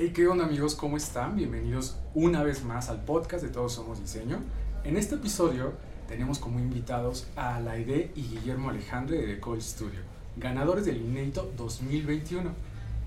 [0.00, 0.76] Hey, ¿qué onda amigos?
[0.76, 1.34] ¿Cómo están?
[1.34, 4.38] Bienvenidos una vez más al podcast de Todos Somos Diseño.
[4.84, 5.72] En este episodio
[6.06, 9.98] tenemos como invitados a Alaide y Guillermo Alejandre de The Studio,
[10.36, 12.48] ganadores del Inédito 2021.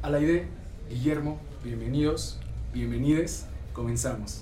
[0.01, 0.47] Alaide,
[0.89, 2.41] Guillermo, bienvenidos,
[2.73, 4.42] bienvenides, comenzamos.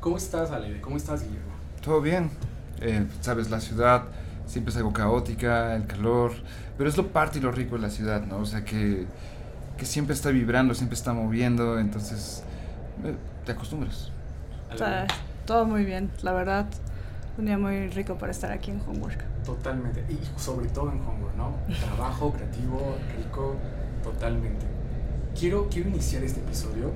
[0.00, 0.82] ¿Cómo estás, Alaide?
[0.82, 1.52] ¿Cómo estás, Guillermo?
[1.82, 2.28] Todo bien.
[2.82, 4.04] Eh, Sabes, la ciudad
[4.46, 6.32] siempre es algo caótica, el calor,
[6.76, 8.40] pero es lo parte y lo rico de la ciudad, ¿no?
[8.40, 9.06] O sea que
[9.78, 12.42] que siempre está vibrando, siempre está moviendo, entonces
[13.04, 13.14] eh,
[13.46, 14.10] te acostumbras.
[15.46, 16.66] todo muy bien, la verdad.
[17.38, 19.24] Un día muy rico para estar aquí en Homework.
[19.44, 21.54] Totalmente, y sobre todo en Homework, ¿no?
[21.86, 23.54] Trabajo creativo, rico,
[24.02, 24.66] totalmente.
[25.38, 26.90] Quiero, quiero iniciar este episodio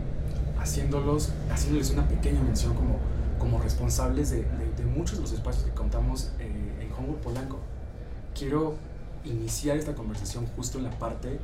[0.60, 2.98] haciéndolos, haciéndoles una pequeña mención como,
[3.38, 4.38] como responsables de,
[4.76, 7.60] de, muchos de los espacios que contamos eh, en Homework Polanco.
[8.36, 8.74] Quiero
[9.24, 11.38] iniciar esta conversación justo en la parte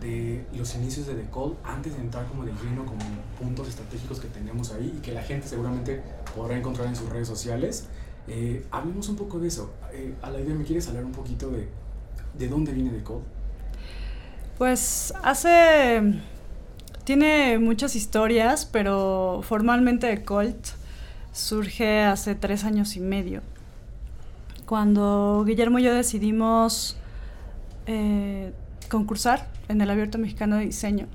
[0.00, 1.28] de los inicios de The
[1.64, 3.00] antes de entrar como de lleno como
[3.38, 6.02] puntos estratégicos que tenemos ahí y que la gente seguramente
[6.34, 7.86] podrá encontrar en sus redes sociales.
[8.28, 9.72] Eh, hablemos un poco de eso.
[9.92, 11.68] Eh, a la idea, ¿me quieres hablar un poquito de,
[12.38, 13.20] de dónde viene The Call?
[14.58, 16.20] Pues hace...
[17.04, 20.74] Tiene muchas historias, pero formalmente The
[21.32, 23.40] surge hace tres años y medio.
[24.66, 26.96] Cuando Guillermo y yo decidimos
[27.86, 28.52] eh,
[28.90, 31.06] concursar en el Abierto Mexicano de Diseño,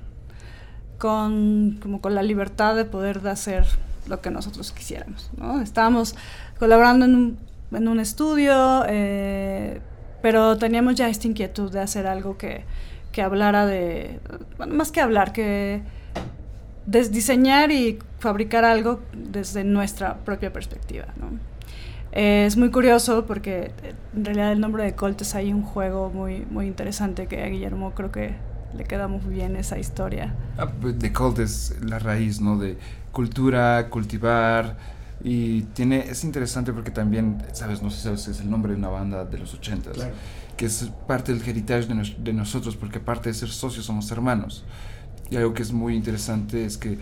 [0.98, 3.66] con, como con la libertad de poder de hacer
[4.08, 5.30] lo que nosotros quisiéramos.
[5.36, 5.60] ¿no?
[5.60, 6.16] Estábamos
[6.58, 7.38] colaborando en un,
[7.70, 9.80] en un estudio, eh,
[10.22, 12.64] pero teníamos ya esta inquietud de hacer algo que,
[13.12, 14.20] que hablara de,
[14.68, 15.82] más que hablar, que
[16.86, 21.06] diseñar y fabricar algo desde nuestra propia perspectiva.
[21.16, 21.55] ¿no?
[22.16, 26.10] Es muy curioso porque eh, en realidad el nombre de Colt es ahí un juego
[26.10, 28.34] muy, muy interesante que a Guillermo creo que
[28.74, 30.34] le queda muy bien esa historia.
[30.56, 32.56] Ah, pues, de Colt es la raíz, ¿no?
[32.56, 32.78] De
[33.12, 34.78] cultura, cultivar.
[35.22, 38.78] Y tiene, es interesante porque también, sabes, no sé si sabes, es el nombre de
[38.78, 39.96] una banda de los ochentas,
[40.56, 44.64] que es parte del heritage de, de, nosotros, porque aparte de ser socios somos hermanos.
[45.30, 46.98] Y algo que es muy interesante es que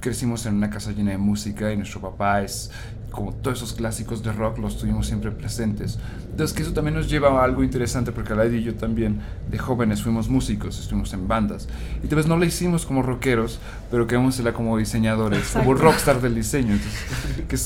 [0.00, 2.70] crecimos en una casa llena de música y nuestro papá es
[3.10, 5.98] como todos esos clásicos de rock los tuvimos siempre presentes.
[6.30, 9.20] Entonces que eso también nos lleva a algo interesante porque Alain y yo también
[9.50, 11.68] de jóvenes fuimos músicos, estuvimos en bandas.
[12.02, 13.58] Y tal vez no lo hicimos como rockeros,
[13.90, 16.74] pero quedamos como diseñadores, como rockstar del diseño.
[16.74, 17.56] Entonces, que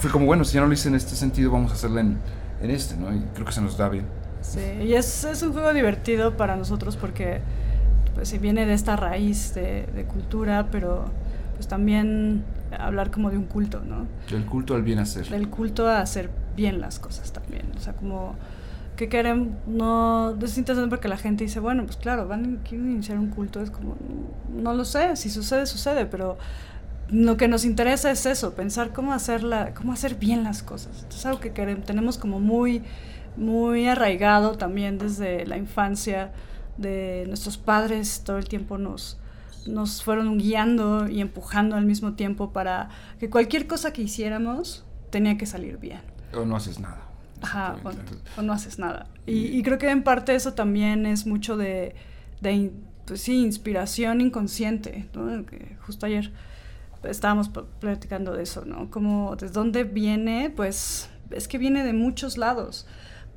[0.00, 2.18] fue como, bueno, si ya no lo hice en este sentido, vamos a hacerlo en,
[2.62, 3.14] en este, ¿no?
[3.14, 4.06] Y creo que se nos da bien.
[4.42, 7.40] Sí, y es, es un juego divertido para nosotros porque
[8.14, 11.04] pues, si viene de esta raíz de, de cultura, pero
[11.56, 12.44] pues también
[12.78, 14.06] hablar como de un culto, ¿no?
[14.30, 15.28] Del culto al bien hacer.
[15.28, 18.34] Del culto a hacer bien las cosas también, o sea, como
[18.96, 23.18] que queremos, no, es interesante porque la gente dice, bueno, pues claro, van a iniciar
[23.18, 23.96] un culto, es como,
[24.54, 26.38] no lo sé, si sucede, sucede, pero
[27.10, 31.06] lo que nos interesa es eso, pensar cómo hacerla, cómo hacer bien las cosas.
[31.08, 32.82] Es algo que queremos, tenemos como muy,
[33.36, 36.32] muy arraigado también desde la infancia
[36.78, 39.18] de nuestros padres, todo el tiempo nos,
[39.66, 42.88] nos fueron guiando y empujando al mismo tiempo para
[43.18, 46.00] que cualquier cosa que hiciéramos tenía que salir bien.
[46.34, 47.02] O no haces nada.
[47.42, 47.76] Ajá,
[48.36, 49.06] o, no haces nada.
[49.26, 51.94] Y, creo que en parte eso también es mucho de,
[52.40, 52.72] de
[53.06, 55.08] pues sí, inspiración inconsciente.
[55.80, 56.32] justo ayer
[57.04, 57.50] estábamos
[57.80, 58.90] platicando de eso, ¿no?
[58.90, 60.52] Como, ¿de dónde viene?
[60.54, 62.86] Pues es que viene de muchos lados.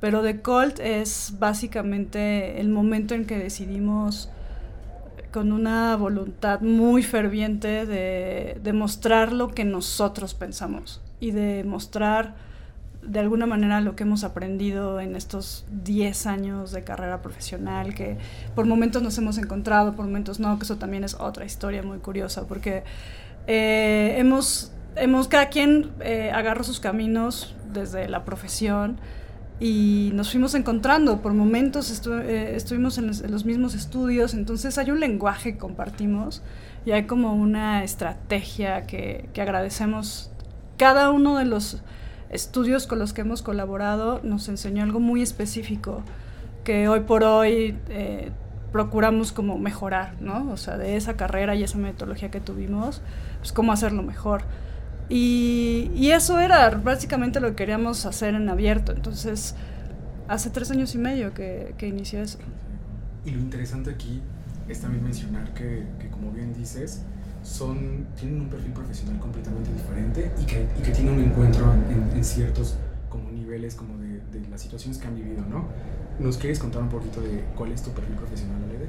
[0.00, 4.30] Pero de Colt es básicamente el momento en que decidimos
[5.32, 12.34] con una voluntad muy ferviente de, de mostrar lo que nosotros pensamos y de mostrar
[13.02, 18.18] de alguna manera lo que hemos aprendido en estos 10 años de carrera profesional, que
[18.54, 21.98] por momentos nos hemos encontrado, por momentos no, que eso también es otra historia muy
[21.98, 22.84] curiosa, porque
[23.46, 28.98] eh, hemos, hemos, cada quien eh, agarró sus caminos desde la profesión,
[29.60, 31.20] y nos fuimos encontrando.
[31.20, 36.42] Por momentos eh, estuvimos en los, mismos estudios, entonces hay un lenguaje que compartimos
[36.86, 40.30] y hay como una estrategia que, que, agradecemos.
[40.78, 41.82] Cada uno de los
[42.30, 46.02] estudios con los que hemos colaborado nos enseñó algo muy específico
[46.64, 48.30] que hoy por hoy eh,
[48.72, 50.50] procuramos como mejorar, ¿no?
[50.50, 53.02] O sea, de esa carrera y esa metodología que tuvimos,
[53.38, 54.42] pues cómo hacerlo mejor.
[55.10, 58.92] Y, eso era básicamente lo que queríamos hacer en abierto.
[58.92, 59.54] Entonces,
[60.28, 62.38] hace tres años y medio que, que inicié eso.
[63.24, 64.22] Y lo interesante aquí
[64.68, 67.02] es también mencionar que, que como bien dices,
[67.42, 72.16] son, tienen un perfil profesional completamente diferente y que, y que tienen un encuentro en,
[72.16, 72.76] en, ciertos
[73.08, 75.66] como niveles como de, de, las situaciones que han vivido, ¿no?
[76.18, 78.88] ¿Nos quieres contar un poquito de cuál es tu perfil profesional, Alede?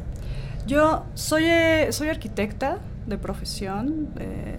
[0.68, 2.78] Yo soy, eh, soy arquitecta
[3.08, 4.58] de profesión eh,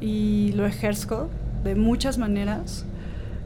[0.00, 1.28] y lo ejerzo
[1.64, 2.84] de muchas maneras.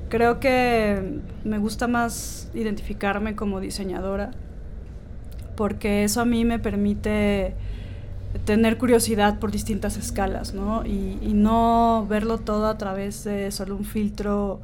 [0.08, 4.32] Creo que me gusta más identificarme como diseñadora
[5.56, 7.54] porque eso a mí me permite
[8.44, 10.84] tener curiosidad por distintas escalas, ¿no?
[10.86, 14.60] Y, no verlo todo a través de solo un filtro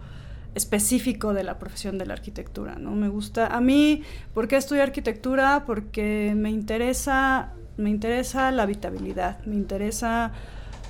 [0.55, 2.93] específico de la profesión de la arquitectura, ¿no?
[2.93, 4.02] Me gusta, a mí,
[4.34, 5.64] ¿por qué estudio arquitectura?
[5.67, 10.32] Porque me interesa, me interesa la habitabilidad, me interesa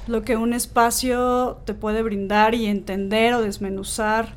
[0.09, 4.35] lo que un espacio te puede brindar y entender o desmenuzar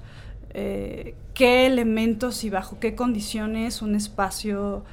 [0.53, 4.83] eh, qué elementos y bajo qué condiciones un espacio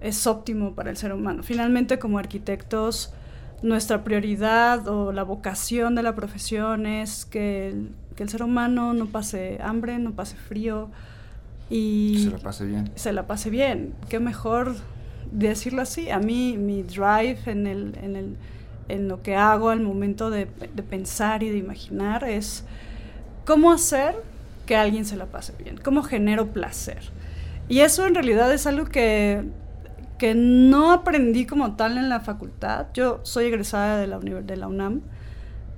[0.00, 1.42] es óptimo para el ser humano.
[1.42, 3.12] Finalmente, como arquitectos,
[3.62, 8.94] nuestra prioridad o la vocación de la profesión es que el, que el ser humano
[8.94, 10.90] no pase hambre, no pase frío
[11.70, 12.90] y se la pase bien.
[12.96, 13.94] Se la pase bien.
[14.08, 14.74] Qué mejor
[15.30, 16.10] decirlo así.
[16.10, 18.36] A mí mi drive en, el, en, el,
[18.88, 22.64] en lo que hago al momento de, de pensar y de imaginar es
[23.44, 24.16] cómo hacer
[24.66, 27.10] que alguien se la pase bien, cómo genero placer.
[27.68, 29.44] Y eso en realidad es algo que
[30.20, 32.88] que no aprendí como tal en la facultad.
[32.92, 35.00] Yo soy egresada de la, de la UNAM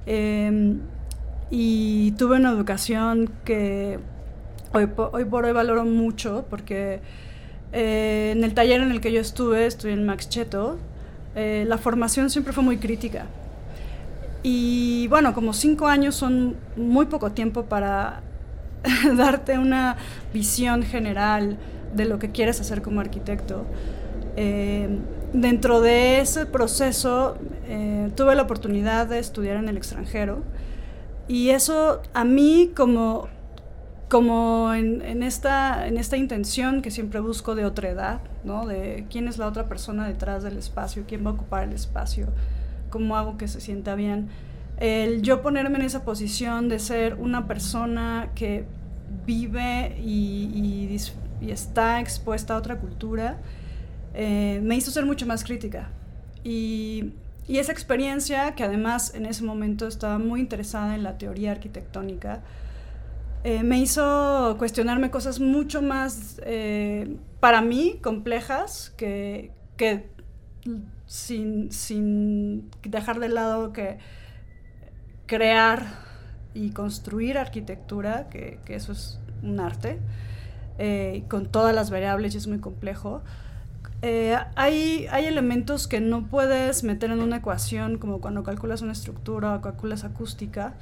[0.05, 0.81] em,
[1.49, 4.01] y tuve una educación que
[4.75, 7.01] hoy, hoy por hoy valoro mucho porque
[7.73, 10.77] eh, en el taller en el que yo estuve, estuve en Max Cheto,
[11.35, 13.27] eh, la formación siempre fue muy crítica.
[14.43, 18.23] Y bueno, como cinco años son muy poco tiempo para
[19.17, 19.97] darte una
[20.33, 21.59] visión general
[21.95, 23.65] de lo que quieres hacer como arquitecto.
[24.37, 24.89] Eh,
[25.33, 27.37] dentro de ese proceso
[27.69, 30.43] eh, tuve la oportunidad de estudiar en el extranjero
[31.29, 33.29] y eso a mí como,
[34.13, 38.67] como en, esta, en esta intención que siempre busco de otra edad, ¿no?
[38.67, 42.27] de quién es la otra persona detrás del espacio, quién va a ocupar el espacio,
[42.91, 44.29] cómo hago que se sienta bien.
[44.77, 48.67] El yo ponerme en esa posición de ser una persona que
[49.25, 51.01] vive y,
[51.41, 53.39] y está expuesta a otra cultura,
[54.13, 55.89] eh, me hizo ser mucho más crítica.
[56.45, 57.15] Y,
[57.49, 62.43] y, esa experiencia, que además en ese momento estaba muy interesada en la teoría arquitectónica,
[63.45, 70.11] eh, me hizo cuestionarme cosas mucho más, eh, para mí, complejas, que, que
[71.07, 73.99] sin, sin, dejar de lado que
[75.27, 75.87] crear
[76.55, 79.99] y construir arquitectura, que, que eso es un arte,
[81.29, 83.23] con todas las variables y es muy complejo.
[84.05, 88.93] Eh, hay, hay elementos que no puedes meter en una ecuación, como cuando calculas una
[88.93, 90.75] estructura o calculas acústica,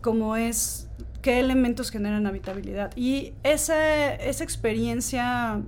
[0.00, 0.88] como es
[1.22, 2.90] qué elementos generan habitabilidad.
[2.96, 5.60] Y esa, esa experiencia,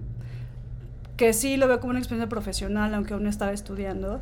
[1.17, 4.20] que sí lo veo como una experiencia profesional, aunque aún estaba estudiando,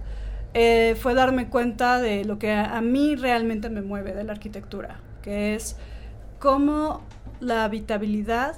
[0.54, 4.32] eh, fue darme cuenta de lo que a, a mí realmente me mueve de la
[4.32, 5.76] arquitectura, que es
[6.38, 7.02] cómo
[7.40, 8.56] la habitabilidad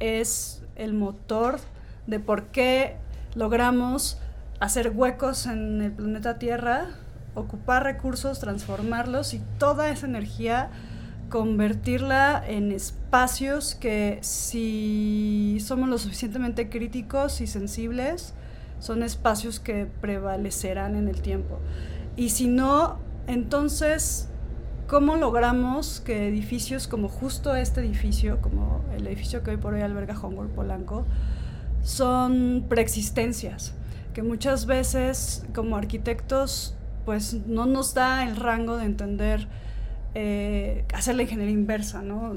[0.00, 1.58] es el motor
[2.06, 2.96] de por qué
[3.34, 4.18] logramos
[4.60, 6.86] hacer huecos en el planeta Tierra,
[7.34, 10.70] ocupar recursos, transformarlos y toda esa energía
[11.34, 18.34] convertirla en espacios que si somos lo suficientemente críticos y sensibles,
[18.78, 21.58] son espacios que prevalecerán en el tiempo.
[22.16, 24.28] Y si no, entonces,
[24.86, 29.80] ¿cómo logramos que edificios como justo este edificio, como el edificio que hoy por hoy
[29.80, 31.04] alberga Homework Polanco,
[31.82, 33.74] son preexistencias,
[34.12, 39.48] que muchas veces como arquitectos pues no nos da el rango de entender
[40.14, 42.32] eh, hacer la ingeniería inversa, ¿no?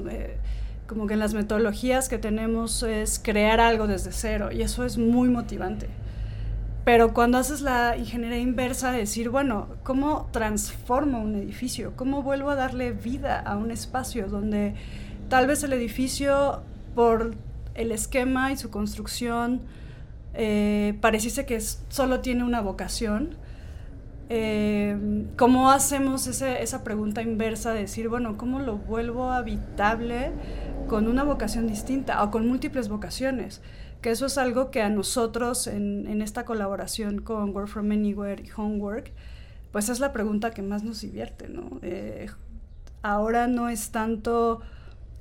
[0.86, 4.96] como que en las metodologías que tenemos es crear algo desde cero y eso es
[4.96, 5.86] muy motivante.
[6.84, 11.92] Pero cuando haces la ingeniería inversa, decir, bueno, ¿cómo transformo un edificio?
[11.94, 14.74] ¿Cómo vuelvo a darle vida a un espacio donde
[15.28, 16.62] tal vez el edificio,
[16.94, 17.34] por
[17.74, 19.60] el esquema y su construcción
[20.34, 23.36] eh, pareciese que solo tiene una vocación.
[24.30, 30.32] Eh, ¿Cómo hacemos esa pregunta inversa de decir, bueno, ¿cómo lo vuelvo habitable
[30.86, 33.62] con una vocación distinta o con múltiples vocaciones?
[34.02, 38.50] Que eso es algo que a nosotros en, esta colaboración con Work From Anywhere y
[38.54, 39.12] Homework,
[39.72, 41.80] pues es la pregunta que más nos divierte, ¿no?
[41.82, 42.26] Eh,
[43.02, 44.60] ahora no es tanto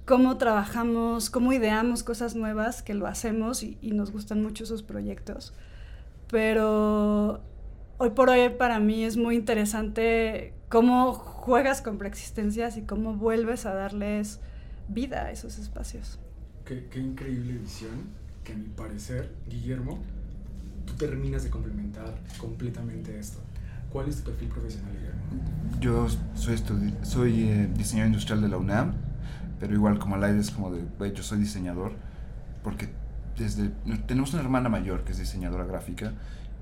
[0.06, 5.54] cómo trabajamos, cómo ideamos cosas nuevas, que lo hacemos y, nos gustan mucho esos proyectos.
[6.30, 7.42] Pero
[7.98, 13.66] hoy por hoy para mí es muy interesante cómo juegas con preexistencias y cómo vuelves
[13.66, 14.39] a darles
[14.88, 16.20] vida a esos espacios.
[16.66, 17.92] Qué, qué increíble visión
[18.44, 20.00] que a mi parecer, Guillermo,
[20.86, 23.39] tú terminas de complementar completamente esto.
[23.92, 25.80] ¿Cuál es tu perfil profesional, Guillermo?
[25.80, 26.58] Yo soy,
[27.04, 28.94] soy eh, diseñador industrial de la UNAM,
[29.60, 31.94] pero igual como Alaide es como de, yo soy diseñador,
[32.63, 32.89] porque
[33.38, 33.70] desde,
[34.06, 36.13] tenemos una hermana mayor que es diseñadora gráfica,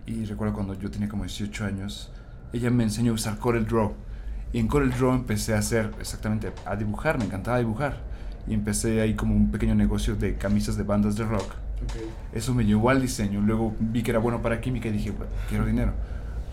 [0.07, 2.11] y recuerdo cuando yo tenía como 18 años,
[2.53, 3.93] ella me enseñó a usar Corel Draw.
[4.53, 7.97] Y en Corel Draw empecé a hacer exactamente, a dibujar, me encantaba dibujar.
[8.47, 11.55] Y empecé ahí como un pequeño negocio de camisas de bandas de rock.
[12.31, 13.41] Eso me llevó al diseño.
[13.41, 15.11] Luego vi que era bueno para química y dije,
[15.49, 15.93] quiero dinero.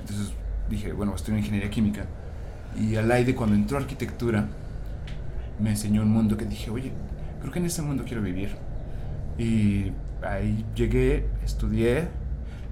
[0.00, 0.32] Entonces
[0.70, 2.06] dije, bueno, estudio ingeniería química.
[2.80, 4.48] Y al aire, cuando entró arquitectura,
[5.60, 6.92] me enseñó un mundo que dije, oye,
[7.40, 8.56] creo que en ese mundo quiero vivir.
[9.38, 9.92] Y
[10.22, 12.08] ahí llegué, estudié,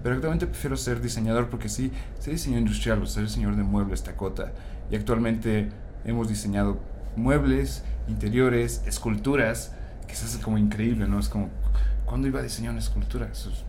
[0.03, 4.03] pero actualmente prefiero ser diseñador porque sí, soy diseñador industrial, o ser diseñador de muebles,
[4.03, 4.53] tacota.
[4.91, 5.69] Y actualmente
[6.05, 6.79] hemos diseñado
[7.17, 9.73] muebles, interiores, esculturas,
[10.07, 11.19] que se hace como increíble, ¿no?
[11.19, 11.49] Es como,
[12.07, 13.29] ¿cuándo iba a diseñar una escultura?
[13.31, 13.65] Eso es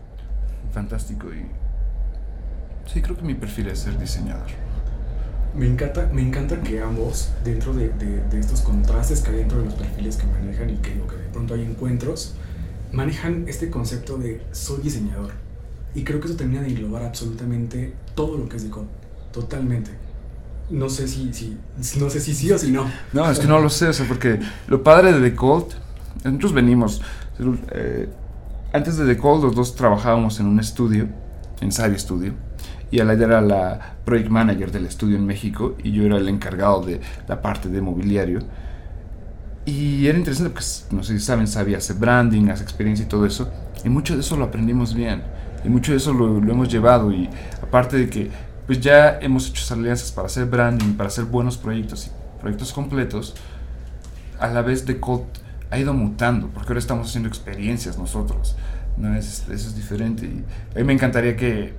[0.72, 1.46] fantástico y
[2.86, 4.48] Sí, creo que mi perfil es ser diseñador.
[5.54, 9.66] Me encanta, me encanta que ambos, dentro de, de, estos contrastes que hay dentro de
[9.66, 12.34] los perfiles que manejan y que, que de pronto hay encuentros,
[12.90, 15.32] manejan este concepto de soy diseñador.
[15.94, 18.86] Y creo que eso termina de englobar absolutamente todo lo que es de code.
[19.32, 19.90] Totalmente.
[20.70, 21.58] No sé si,
[21.98, 22.90] no sé si sí o si no.
[23.12, 25.66] No, es que no lo sé, o sea, porque lo padre de The Cold,
[26.24, 27.02] nosotros venimos,
[27.72, 28.08] eh,
[28.72, 31.08] antes de The Cold los dos trabajábamos en un estudio,
[31.60, 32.32] en Savvy Studio,
[32.90, 36.82] y Alaida era la project manager del estudio en México y yo era el encargado
[36.82, 38.40] de la parte de mobiliario.
[39.64, 43.24] Y era interesante porque, no sé si saben, sabía hacer branding, hacer experiencia y todo
[43.24, 43.50] eso.
[43.84, 45.22] Y mucho de eso lo aprendimos bien.
[45.64, 47.12] Y mucho de eso lo, hemos llevado.
[47.12, 47.28] Y
[47.62, 48.30] aparte de que
[48.66, 52.72] pues ya hemos hecho esas alianzas para hacer branding, para hacer buenos proyectos y proyectos
[52.72, 53.34] completos,
[54.38, 55.24] a la vez de Code
[55.70, 58.56] ha ido mutando, porque ahora estamos haciendo experiencias nosotros.
[58.96, 59.14] ¿no?
[59.16, 60.26] Es, eso es diferente.
[60.26, 61.74] Y a mí me encantaría que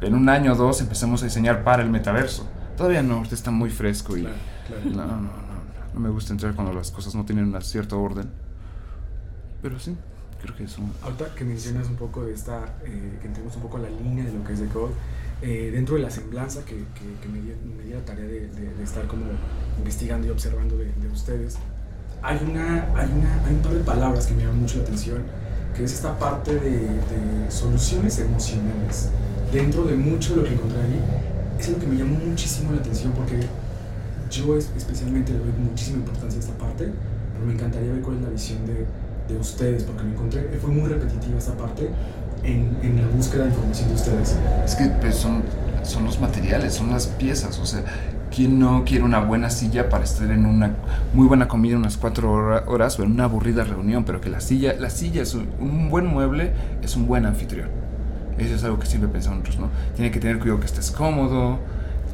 [0.00, 2.46] en un año o dos empecemos a diseñar para el metaverso.
[2.76, 4.30] Todavía no, está muy fresco y No,
[4.84, 5.30] no, no,
[5.94, 8.30] no, me gusta entrar cuando las cosas no tienen un cierto orden.
[9.60, 9.96] Pero sí,
[10.42, 10.82] creo que eso.
[11.02, 14.32] Ahorita que mencionas un poco de esta, eh, que entremos un poco la línea de
[14.32, 14.92] lo que es de Code,
[15.40, 16.74] eh, dentro de la semblanza que,
[17.20, 19.24] que, me, di, me, la tarea de, de, estar como
[19.78, 21.56] investigando y observando de, de, ustedes,
[22.22, 25.22] hay, una, hay, una, hay un par de palabras que me llaman mucho la atención,
[25.74, 29.10] que es esta parte de, soluciones emocionales
[29.52, 31.00] dentro de mucho de lo que encontré ahí,
[31.58, 33.40] es lo que me llamó muchísimo la atención porque
[34.30, 36.90] yo especialmente le doy muchísima importancia a esta parte,
[37.34, 38.86] pero me encantaría ver cuál es la visión de,
[39.28, 41.90] de ustedes, porque me encontré, fue muy repetitiva esta parte
[42.42, 44.36] en, en, la búsqueda de información de ustedes.
[44.64, 45.42] Es que pues, son,
[45.82, 47.84] son los materiales, son las piezas, o sea,
[48.34, 50.74] ¿quién no quiere una buena silla para estar en una
[51.12, 52.32] muy buena comida unas cuatro
[52.66, 54.04] horas o en una aburrida reunión?
[54.04, 56.52] Pero que la silla, la silla es un, un buen mueble,
[56.82, 57.68] es un buen anfitrión.
[58.38, 59.68] Eso es algo que siempre pensamos, ¿no?
[59.94, 61.58] Tiene que tener cuidado que estés cómodo,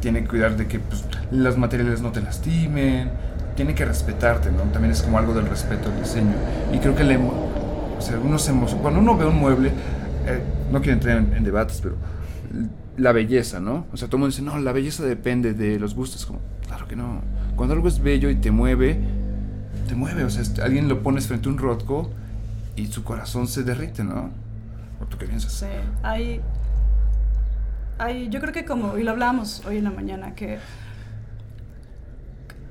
[0.01, 3.11] tiene que cuidar de que pues, los materiales no te lastimen,
[3.59, 4.63] tiene que respetarte, ¿no?
[4.71, 6.33] También es como algo del respeto al diseño.
[6.73, 8.49] Y creo que le, o sea, algunos
[8.81, 9.73] cuando uno ve un mueble,
[10.27, 11.97] eh, no quiero entrar en, debates, pero
[12.97, 13.87] la belleza, ¿no?
[13.93, 16.25] O sea, todo el mundo dice, no, la belleza depende de los gustos.
[16.25, 16.39] Como,
[16.69, 17.21] claro que no.
[17.57, 19.01] Cuando algo es bello y te mueve,
[19.89, 20.23] te mueve.
[20.23, 22.13] O sea, alguien lo pones frente a un rotco
[22.77, 24.31] y su corazón se derrite, ¿no?
[25.11, 25.53] tú qué piensas?
[25.53, 25.67] Sí,
[26.05, 26.41] hay,
[27.99, 30.59] hay, yo creo que como, y lo hablamos hoy en la mañana, que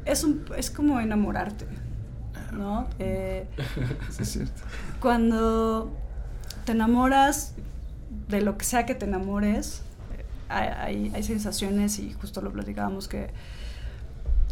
[0.08, 1.66] es, un, es como enamorarte,
[2.54, 2.88] ¿no?
[3.00, 3.48] Eh,
[4.20, 4.62] es cierto.
[5.00, 5.96] Cuando
[6.66, 7.54] te enamoras
[8.28, 9.84] de lo que sea que te enamores,
[10.50, 13.30] hay, hay, sensaciones y justo lo platicábamos que,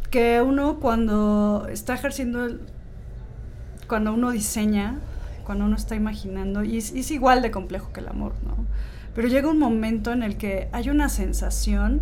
[0.10, 2.48] que uno cuando está ejerciendo,
[3.88, 5.00] cuando uno diseña,
[5.46, 8.66] cuando uno está imaginando, y es, igual de complejo que el amor, ¿no?
[9.14, 12.02] Pero llega un momento en el que hay una sensación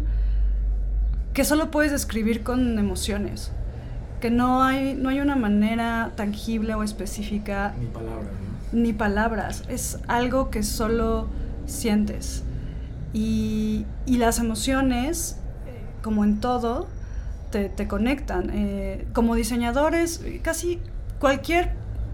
[1.34, 3.52] que solo puedes describir con emociones,
[4.22, 7.74] que no hay, no hay una manera tangible o específica.
[7.80, 8.34] Ni palabras,
[8.72, 11.28] Ni palabras, es algo que solo
[11.66, 12.44] sientes.
[13.14, 15.38] Y, las emociones,
[15.68, 16.88] eh, como en todo,
[17.52, 18.50] te, conectan.
[18.52, 20.80] Eh, como diseñadores, casi
[21.20, 21.72] cualquier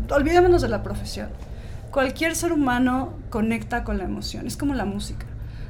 [0.09, 1.29] olvidémonos de la profesión.
[1.91, 5.25] Cualquier ser humano conecta con la emoción, es como la música.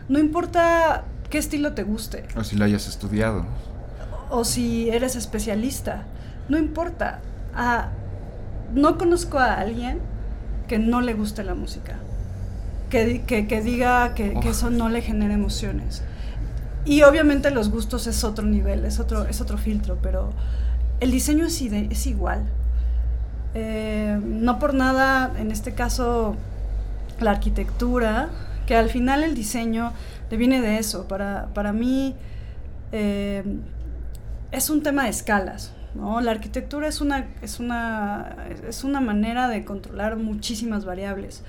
[0.07, 2.25] No importa qué estilo te guste.
[2.35, 3.45] O si lo hayas estudiado.
[4.29, 6.03] O si eres especialista.
[6.47, 7.19] No importa.
[7.55, 7.89] Ah,
[8.73, 9.99] no conozco a alguien
[10.67, 11.97] que no le guste la música.
[12.89, 16.01] Que, que, diga que, que, eso no le genera emociones.
[16.85, 20.33] Y obviamente los gustos es otro nivel, es otro, es otro filtro, pero
[20.99, 22.47] el diseño es, es igual
[23.53, 26.35] eh, no por nada, en este caso,
[27.19, 28.29] la arquitectura,
[28.67, 29.93] que al final el diseño
[30.37, 31.07] viene de eso.
[31.07, 32.15] Para, para mí
[32.91, 33.43] eh,
[34.51, 35.73] es un tema de escalas.
[35.95, 36.21] ¿no?
[36.21, 41.43] La arquitectura es una, es, una, es una manera de controlar muchísimas variables.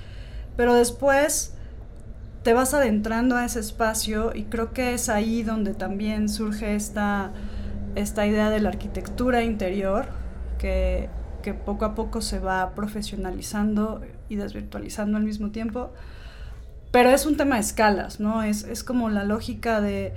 [0.57, 1.53] Pero después
[2.43, 7.31] te vas adentrando a ese espacio y creo que es ahí donde también surge esta,
[7.95, 10.07] esta idea de la arquitectura interior
[10.57, 11.09] que,
[11.43, 15.91] que poco a poco se va profesionalizando y desvirtualizando al mismo tiempo.
[16.91, 18.43] Pero es un tema de escalas, ¿no?
[18.43, 20.13] Es, es como la lógica de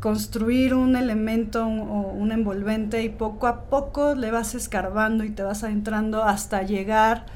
[0.00, 5.42] construir un elemento o un envolvente y poco a poco le vas escarbando y te
[5.42, 7.26] vas adentrando hasta llegar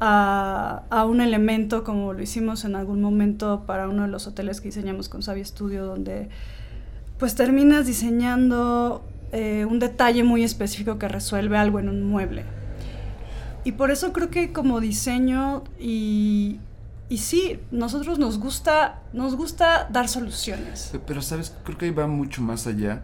[0.00, 4.68] a, un elemento como lo hicimos en algún momento para uno de los hoteles que
[4.68, 6.28] diseñamos con Sabi Studio, donde
[7.18, 9.02] pues terminas diseñando
[9.32, 12.44] eh, un detalle muy específico que resuelve algo en un mueble.
[13.64, 16.60] Y por eso creo que como diseño y,
[17.08, 20.92] y sí, nosotros nos gusta, nos gusta dar soluciones.
[21.06, 23.02] Pero sabes, creo que va mucho más allá.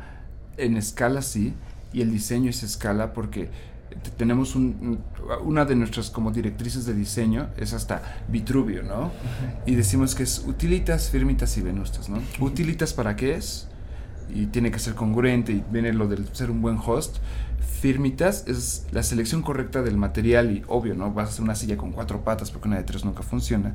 [0.57, 1.55] En escala sí,
[1.93, 3.51] y el diseño es escala porque
[4.17, 9.11] tenemos una de nuestras como directrices de diseño es hasta Vitruvio, ¿no?
[9.67, 12.23] Y decimos que es utilitas, firmitas y venustas, ¿no?
[12.41, 13.69] Utilitas para qué es
[14.35, 17.19] y tiene que ser congruente y viene lo del ser un buen host.
[17.63, 21.13] Firmitas es la selección correcta del material y obvio, ¿no?
[21.13, 23.75] Vas a hacer una silla con cuatro patas porque una de tres nunca funciona.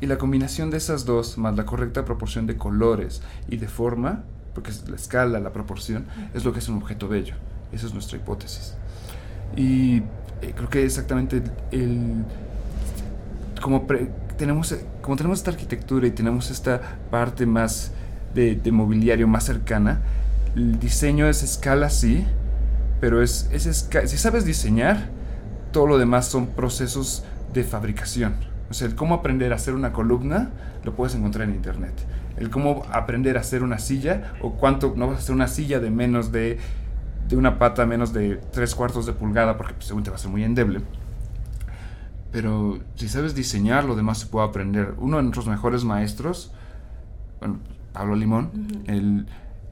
[0.00, 4.24] Y la combinación de esas dos más la correcta proporción de colores y de forma,
[4.54, 7.34] porque es la escala, la proporción, es lo que es un objeto bello.
[7.72, 8.74] Esa es nuestra hipótesis.
[9.56, 10.02] Y
[10.42, 12.24] eh, creo que exactamente el,
[13.60, 13.86] como
[14.36, 17.92] tenemos como tenemos esta arquitectura y tenemos esta parte más
[18.34, 20.02] de, mobiliario más cercana
[20.54, 22.26] el diseño es escala sí
[23.00, 25.08] pero es, es si sabes diseñar
[25.72, 28.36] todo lo demás son procesos de fabricación
[28.70, 30.50] o sea el cómo aprender a hacer una columna
[30.84, 31.94] lo puedes encontrar en internet
[32.36, 35.80] el cómo aprender a hacer una silla o cuánto no vas a hacer una silla
[35.80, 36.58] de menos de
[37.28, 40.18] de una pata menos de tres cuartos de pulgada, porque pues, según te va a
[40.18, 40.80] ser muy endeble.
[42.30, 44.94] Pero si sabes diseñar, lo demás se puede aprender.
[44.98, 46.52] Uno de nuestros mejores maestros,
[47.40, 47.58] bueno,
[47.92, 48.50] Pablo Limón,
[48.86, 49.26] él,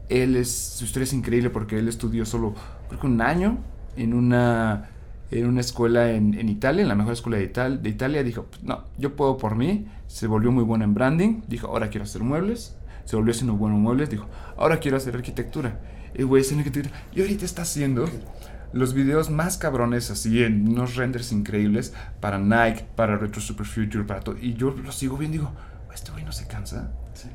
[0.08, 2.54] él, es, su historia es increíble porque él estudió solo,
[2.88, 3.58] creo que un año
[3.96, 4.90] en una,
[5.30, 8.22] en una escuela en, en Italia, en la mejor escuela de, Ital, de Italia.
[8.22, 9.86] Dijo, pues, no, yo puedo por mí.
[10.06, 11.42] Se volvió muy bueno en branding.
[11.48, 12.76] Dijo, ahora quiero hacer muebles.
[13.04, 14.10] Se volvió haciendo buenos muebles.
[14.10, 15.80] Dijo, ahora quiero hacer arquitectura
[16.14, 18.08] el güey tiene que y ahorita está haciendo
[18.72, 24.04] los videos más cabrones así en unos renders increíbles para Nike, para Retro Super Future,
[24.04, 24.36] para todo.
[24.40, 25.52] Y yo lo sigo viendo y digo,
[25.92, 26.90] este güey no se cansa.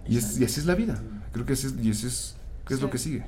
[0.07, 0.99] y, así es la vida.
[1.31, 2.35] Creo que así es, y así es,
[2.73, 3.25] es lo que sigue.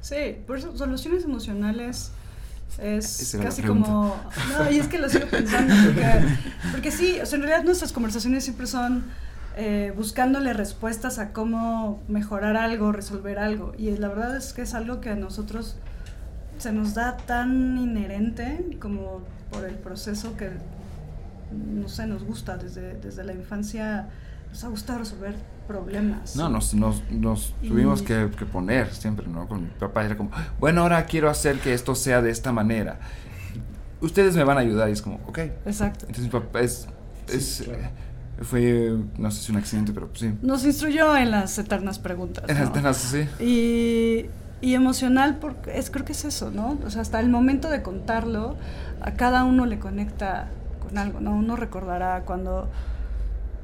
[0.00, 2.12] Sí, por eso soluciones emocionales
[2.78, 4.14] es casi como...
[4.50, 6.06] No, y es que lo sigo pensando, porque,
[6.72, 9.04] porque sí, o sea, en realidad nuestras conversaciones siempre son
[9.56, 13.72] eh, buscándole respuestas a cómo mejorar algo, resolver algo.
[13.78, 15.76] Y la verdad es que es algo que a nosotros
[16.58, 20.50] se nos da tan inherente como por el proceso que,
[21.52, 24.08] no sé, nos gusta desde, desde la infancia,
[24.50, 25.34] nos ha gustado resolver
[25.66, 26.36] problemas.
[26.36, 29.48] No, nos, nos, nos tuvimos que, que, poner siempre, ¿no?
[29.48, 32.98] Con mi papá era como, bueno, ahora quiero hacer que esto sea de esta manera.
[34.00, 35.38] Ustedes me van a ayudar y es como, ok.
[35.66, 36.06] Exacto.
[36.06, 36.88] Entonces mi papá es...
[37.28, 37.68] es
[38.42, 40.34] fue, no sé si un accidente, pero pues sí.
[40.42, 42.44] Nos instruyó en las eternas preguntas.
[42.48, 43.26] En las eternas, sí.
[43.42, 44.26] Y,
[44.60, 46.78] y, emocional, porque es, creo que es eso, ¿no?
[46.84, 48.56] O sea, hasta el momento de contarlo,
[49.00, 50.48] a cada uno le conecta
[50.86, 51.34] con algo, ¿no?
[51.34, 52.68] Uno recordará cuando,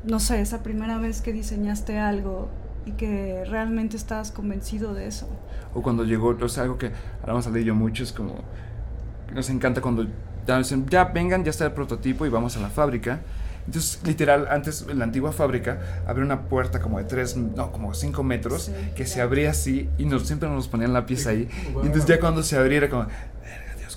[0.04, 2.48] no sé, esa primera vez que diseñaste algo
[2.86, 5.28] y que realmente estabas convencido de eso.
[5.74, 6.86] O cuando llegó, o sea, algo que
[7.20, 8.34] ahora vamos a leer yo mucho, es como,
[9.34, 10.06] nos encanta cuando
[10.46, 13.20] ya dicen, ya vengan, ya está el prototipo y vamos a la fábrica
[13.66, 17.94] entonces, literal, antes en la antigua fábrica había una puerta como de tres, no, como
[17.94, 21.48] cinco metros, que se abría así y nos, siempre nos ponían la pieza ahí.
[21.82, 23.06] Y entonces ya cuando se abriera como,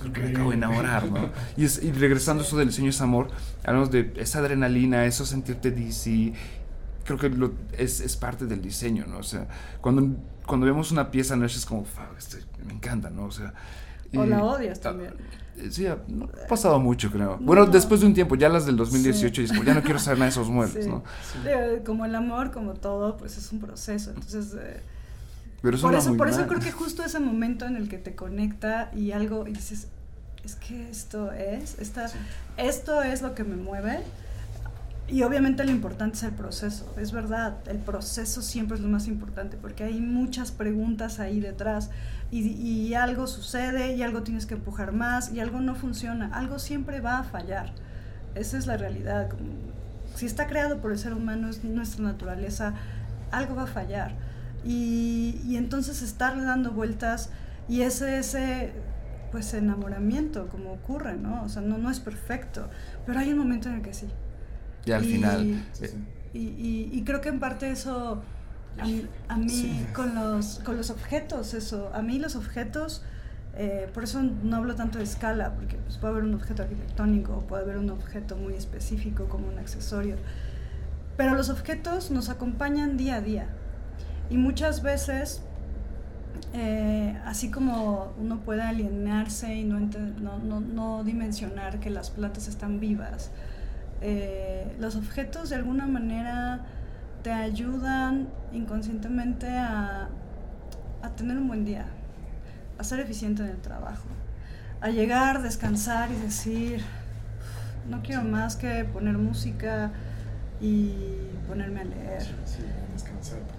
[0.00, 1.30] creo que me acabo de enamorar, ¿no?
[1.56, 3.28] Y, es, y regresando eso del diseño es amor,
[3.64, 6.32] hablamos de esa adrenalina, eso sentirte DC,
[7.04, 9.18] creo que lo, es, es, parte del diseño, ¿no?
[9.18, 9.46] O sea,
[9.80, 11.86] cuando, cuando vemos una pieza no es como,
[12.18, 13.26] este, me encanta, ¿no?
[13.26, 13.54] O sea...
[14.14, 15.14] o la odias también.
[15.58, 15.96] Eh, sí, ha
[16.48, 17.38] pasado mucho, creo.
[17.40, 20.26] Bueno, después de un tiempo, ya las del 2018, y ya no quiero saber nada
[20.26, 21.02] de esos muebles, ¿no?
[21.84, 24.10] Como el amor, como todo, pues es un proceso.
[24.10, 24.82] Entonces, eh,
[25.62, 28.90] Pero por, eso, por eso creo que justo ese momento en el que te conecta
[28.94, 29.88] y algo, y dices,
[30.44, 32.08] es que esto es, esta,
[32.56, 34.00] esto es lo que me mueve.
[35.08, 39.08] y obviamente lo importante es el proceso, es verdad, el proceso siempre es lo más
[39.08, 41.90] importante porque hay muchas preguntas ahí detrás
[42.30, 46.58] y, y, algo sucede y algo tienes que empujar más y algo no funciona, algo
[46.58, 47.72] siempre va a fallar.
[48.36, 49.30] Esa es la realidad.
[50.14, 52.74] Si está creado por el ser humano, es nuestra naturaleza,
[53.30, 54.14] algo va a fallar.
[54.66, 57.30] Y, y entonces estarle dando vueltas
[57.68, 58.72] y ese, ese
[59.30, 61.42] pues enamoramiento como ocurre, ¿no?
[61.44, 62.68] O sea, no, no es perfecto,
[63.04, 64.08] pero hay un momento en el que sí.
[64.84, 65.64] Y al final...
[66.32, 68.22] Y, y, creo que en parte eso,
[68.78, 73.02] a, mí con, los, con los objetos, eso, a mí los objetos,
[73.54, 77.40] eh, por eso no hablo tanto de escala, porque pues, puede haber un objeto arquitectónico,
[77.46, 80.16] puede haber un objeto muy específico como un accesorio,
[81.16, 83.48] pero los objetos nos acompañan día a día.
[84.30, 85.42] Y muchas veces
[86.52, 92.80] eh, así como uno puede alienarse y no, no, no, dimensionar que las plantas están
[92.80, 93.30] vivas,
[94.00, 96.60] eh, los objetos de alguna manera
[97.22, 100.08] te ayudan inconscientemente a,
[101.02, 101.86] a, tener un buen día,
[102.78, 104.08] a ser eficiente en el trabajo,
[104.80, 106.82] a llegar, descansar y decir,
[107.88, 109.90] no quiero más que poner música
[110.60, 110.92] y
[111.48, 112.22] ponerme a leer.
[112.22, 112.62] Sí,
[112.92, 113.55] descansar totalmente.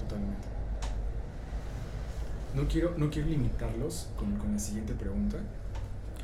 [2.56, 5.38] No quiero, no quiero limitarlos con, con la siguiente pregunta,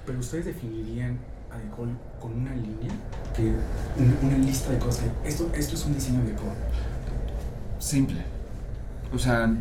[0.05, 1.19] pero ustedes definirían
[1.51, 2.91] a Decol con una línea,
[3.35, 3.53] que,
[4.23, 6.53] una, lista de cosas esto, esto es un diseño de Decol.
[7.79, 8.21] Simple.
[9.13, 9.53] O sea,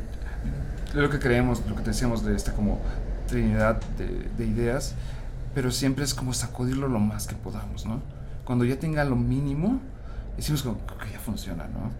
[0.94, 2.81] lo que creemos, lo que decíamos de esta como
[3.27, 4.94] trinidad de, de ideas,
[5.55, 8.01] pero siempre es como sacudirlo lo más que podamos, ¿no?
[8.44, 9.81] Cuando ya tenga lo mínimo,
[10.37, 11.90] decimos como que ya funciona, ¿no?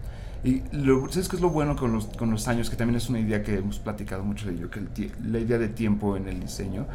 [0.43, 2.69] Y lo, ¿sabes qué es lo bueno con los, con los años?
[2.69, 5.69] Que también es una idea que hemos platicado mucho de ello, que la idea de
[5.69, 6.85] tiempo en el diseño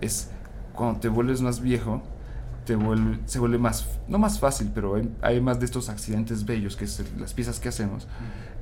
[0.00, 0.30] es
[0.74, 2.02] cuando te vuelves más viejo,
[2.66, 6.76] te vuelve, se vuelve más, no más fácil, pero hay, más de estos accidentes bellos,
[6.76, 8.06] que es las piezas que hacemos,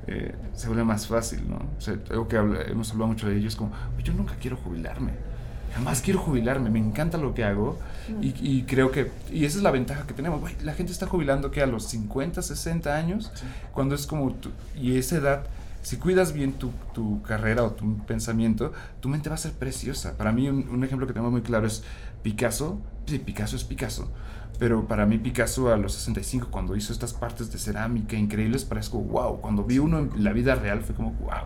[0.07, 1.57] eh, se vuelve más fácil, ¿no?
[1.77, 3.71] O sea, algo que hemos hablado mucho de ello es como,
[4.03, 5.30] yo nunca quiero jubilarme
[5.73, 7.77] jamás quiero jubilarme, me encanta lo que hago
[8.21, 11.61] y, creo que, y esa es la ventaja que tenemos, la gente está jubilando que
[11.61, 13.31] a los 50, 60 años,
[13.73, 14.35] cuando es como,
[14.75, 15.43] y esa edad,
[15.81, 20.15] si cuidas bien tu, tu, carrera o tu pensamiento, tu mente va a ser preciosa.
[20.15, 21.83] Para mí un, un ejemplo que tengo muy claro es
[22.21, 24.11] Picasso, sí, Picasso es Picasso,
[24.59, 28.91] pero para mí Picasso a los 65, cuando hizo estas partes de cerámica increíbles, parece
[28.91, 31.45] como, wow, cuando vi uno en la vida real fue como, wow.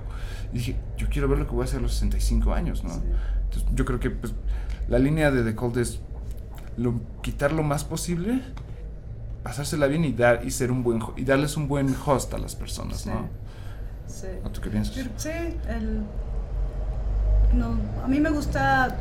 [0.51, 3.01] Y dije, yo quiero ver lo que voy a hacer a los 65 años, ¿no?
[3.73, 4.33] Yo creo que pues,
[4.87, 5.99] la línea de The Cold es
[6.77, 8.41] lo, quitar lo más posible,
[9.43, 12.55] pasársela bien y, dar, y, ser un buen, y darles un buen host a las
[12.55, 13.29] personas, ¿no?
[14.07, 14.27] Sí.
[14.53, 14.95] tú qué piensas?
[15.17, 15.29] Sí,
[15.67, 16.03] el,
[17.53, 18.95] no, a mí me gusta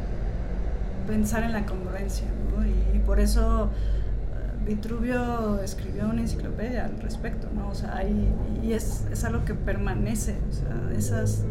[1.06, 2.64] pensar en la congruencia, ¿no?
[2.66, 7.68] y, por eso eh, Vitruvio escribió una enciclopedia al respecto, ¿no?
[7.68, 11.42] O sea, y es, es, algo que permanece, o sea, esas,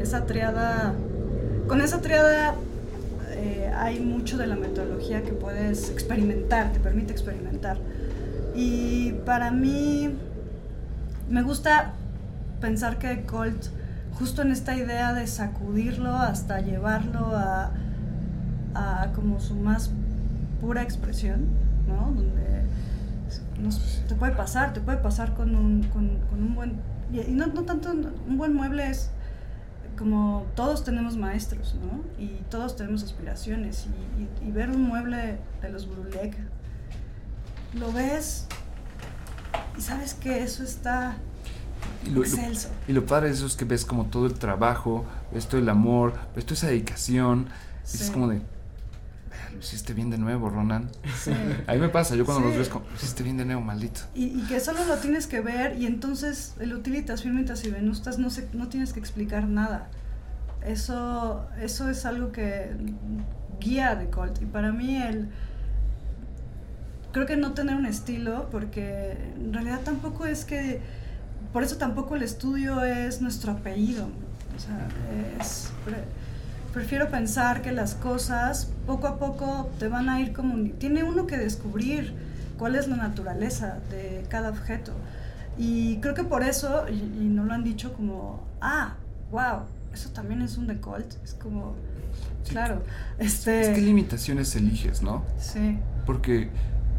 [0.00, 0.94] esa triada
[1.68, 2.54] con esa triada
[3.32, 7.78] eh, hay mucho de la metodología que puedes experimentar, te permite experimentar.
[8.54, 10.16] Y para mí
[11.28, 11.92] me gusta
[12.60, 13.66] pensar que Colt,
[14.18, 17.70] justo en esta idea de sacudirlo hasta llevarlo a,
[19.14, 19.90] como su más
[20.60, 21.46] pura expresión,
[21.88, 22.12] ¿no?
[22.12, 22.62] Donde
[24.08, 26.76] te puede pasar, te puede pasar con un, con, un buen...
[27.12, 29.10] Y no tanto un buen mueble es
[29.98, 32.04] como todos tenemos maestros, ¿no?
[32.22, 33.86] Y todos tenemos aspiraciones.
[34.42, 36.36] Y, ver un mueble de los Brulek,
[37.74, 38.46] lo ves
[39.76, 41.16] y sabes que eso está
[42.06, 42.70] y lo, excelso.
[42.86, 45.68] y lo padre de eso es que ves como todo el trabajo, ves todo el
[45.68, 47.48] amor, ves toda esa dedicación.
[47.92, 48.40] Y es como de,
[49.52, 50.90] lo hiciste bien de nuevo, Ronan.
[51.16, 51.32] Sí.
[51.66, 54.00] A mí me pasa, yo cuando los ves, como, lo hiciste bien de nuevo, maldito.
[54.14, 58.30] Y, que solo lo tienes que ver y entonces el utilitas, firmitas y venustas no,
[58.30, 59.88] se, no tienes que explicar nada.
[60.64, 62.72] Eso, eso es algo que
[63.60, 64.40] guía de Colt.
[64.42, 65.28] Y para mí el...
[67.12, 70.80] Creo que no tener un estilo, porque en realidad tampoco es que...
[71.52, 74.08] Por eso tampoco el estudio es nuestro apellido.
[74.56, 74.88] O sea,
[75.40, 75.70] es
[76.78, 80.70] prefiero pensar que las cosas poco a poco te van a ir como...
[80.78, 82.14] Tiene uno que descubrir
[82.56, 84.92] cuál es la naturaleza de cada objeto.
[85.58, 88.94] Y creo que por eso, y, no lo han dicho como, ah,
[89.32, 89.62] wow,
[89.92, 91.16] eso también es un decolt.
[91.24, 91.74] Es como,
[92.48, 92.84] claro.
[93.18, 93.60] Este...
[93.62, 95.24] Es que limitaciones eliges, ¿no?
[95.40, 95.78] Sí.
[96.06, 96.48] Porque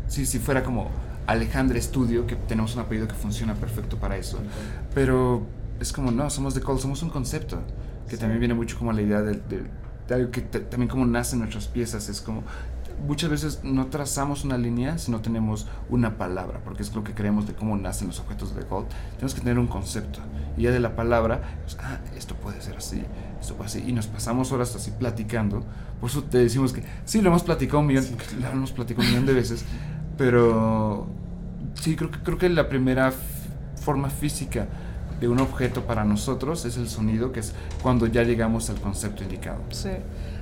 [0.09, 0.89] si, si fuera como
[1.25, 4.39] Alejandra Studio, que tenemos un apellido que funciona perfecto para eso,
[4.93, 5.47] pero
[5.79, 7.61] es como, no, somos decolt, somos un concepto
[8.09, 11.67] que también viene mucho como la idea de, de, algo que también como nacen nuestras
[11.67, 12.43] piezas, es como
[13.07, 17.13] muchas veces no trazamos una línea si no tenemos una palabra, porque es lo que
[17.13, 18.87] creemos de cómo nacen los objetos de Gold.
[19.13, 20.19] Tenemos que tener un concepto.
[20.57, 23.03] Y ya de la palabra, pues, ah, esto puede ser así,
[23.39, 23.89] esto puede ser así.
[23.91, 25.63] Y nos pasamos horas así platicando.
[25.99, 28.05] Por eso te decimos que sí, lo hemos platicado un millón,
[28.41, 29.63] lo hemos platicado un millón de veces,
[30.17, 31.07] pero
[31.75, 33.13] sí, creo que, creo que la primera
[33.75, 34.67] forma física
[35.19, 39.23] de un objeto para nosotros es el sonido, que es cuando ya llegamos al concepto
[39.23, 39.61] indicado.
[39.71, 39.91] Sí,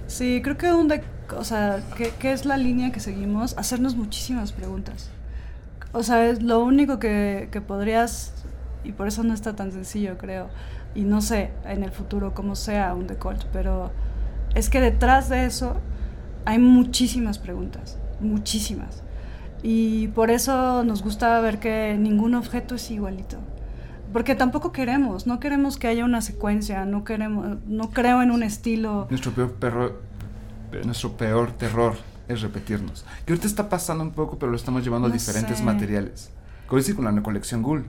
[0.07, 0.91] sí creo que un
[1.35, 3.57] o sea, ¿qué, es la línea que seguimos?
[3.57, 5.09] Hacernos muchísimas preguntas.
[5.91, 8.33] O sea, es lo único que, que podrías,
[8.83, 10.49] y por eso no está tan sencillo, creo,
[10.95, 13.91] y no sé en el futuro cómo sea un decolt, pero
[14.55, 15.75] es que detrás de eso
[16.45, 19.03] hay muchísimas preguntas, muchísimas.
[19.63, 23.37] Y por eso nos gusta ver que ningún objeto es igualito.
[24.13, 28.43] Porque tampoco queremos, no queremos que haya una secuencia, no queremos, no creo en un
[28.43, 29.07] estilo.
[29.09, 29.99] Nuestro peor perro,
[30.85, 31.95] nuestro peor terror
[32.27, 33.05] es repetirnos.
[33.25, 36.31] Que ahorita está pasando un poco, pero lo estamos llevando a diferentes materiales.
[36.67, 37.85] Como decir con la colección Ghoul.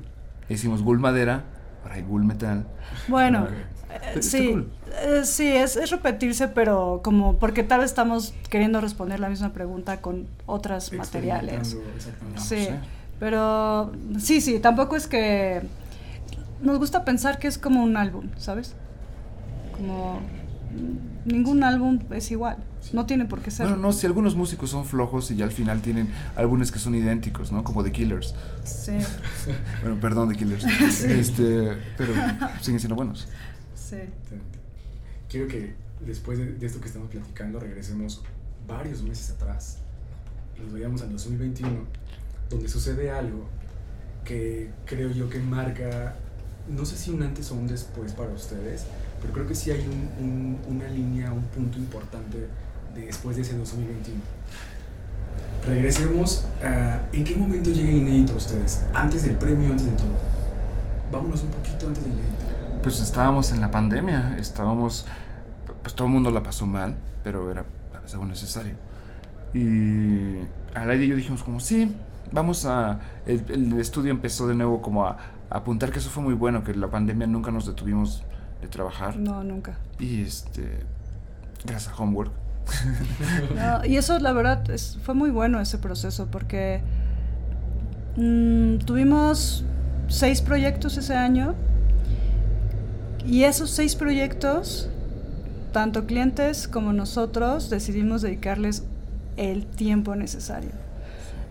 [0.48, 1.44] Hicimos Ghoul madera,
[1.82, 2.66] ahora hay Ghoul metal.
[3.08, 3.46] Bueno,
[3.90, 4.66] eh, sí,
[5.02, 9.52] eh, sí, es, es, repetirse, pero como porque tal vez estamos queriendo responder la misma
[9.52, 11.76] pregunta con otros materiales.
[12.36, 12.68] Sí,
[13.18, 15.62] pero sí, sí, tampoco es que
[16.62, 18.74] nos gusta pensar que es como un álbum, ¿sabes?
[19.72, 20.20] Como
[21.24, 22.58] ningún álbum es igual.
[22.92, 23.66] No tiene por qué ser.
[23.66, 26.94] Bueno, no, si algunos músicos son flojos y ya al final tienen álbumes que son
[26.94, 27.64] idénticos, ¿no?
[27.64, 28.34] Como The Killers.
[28.64, 28.92] Sí.
[29.82, 30.64] bueno, perdón, The Killers.
[31.04, 32.12] Este, pero
[32.60, 33.28] siguen siendo buenos.
[33.74, 33.98] Sí.
[35.28, 38.22] Quiero que después de, esto que estamos platicando regresemos
[38.66, 39.78] varios meses atrás.
[40.62, 41.70] Nos vayamos al 2021,
[42.50, 43.46] donde sucede algo
[44.24, 46.16] que creo yo que marca,
[46.70, 48.84] no sé si un antes o un después para ustedes,
[49.20, 49.84] pero creo que sí hay
[50.20, 52.48] un, una línea, un punto importante
[52.94, 54.20] de después de ese 2021.
[55.66, 60.16] Regresemos a en qué momento llega Inédito a ustedes, antes del premio, antes de todo.
[61.12, 62.82] Vámonos un poquito antes del Inédito.
[62.82, 65.06] Pues estábamos en la pandemia, estábamos,
[65.82, 67.64] pues todo el mundo la pasó mal, pero era
[68.12, 68.74] algo necesario.
[69.52, 70.38] Y
[70.74, 71.94] al aire yo dijimos como, sí,
[72.32, 75.16] vamos a, el, el, estudio empezó de nuevo como a
[75.50, 78.24] apuntar que eso fue muy bueno, que la pandemia nunca nos detuvimos
[78.60, 79.16] de trabajar.
[79.16, 79.78] No, nunca.
[79.98, 80.80] Y este,
[81.64, 82.32] gracias a Homework.
[83.86, 86.82] y eso, la verdad, es, fue muy bueno ese proceso porque
[88.16, 89.64] mm, tuvimos
[90.08, 91.54] seis proyectos ese año
[93.24, 94.88] y esos seis proyectos,
[95.72, 98.84] tanto clientes como nosotros, decidimos dedicarles
[99.36, 100.70] el tiempo necesario.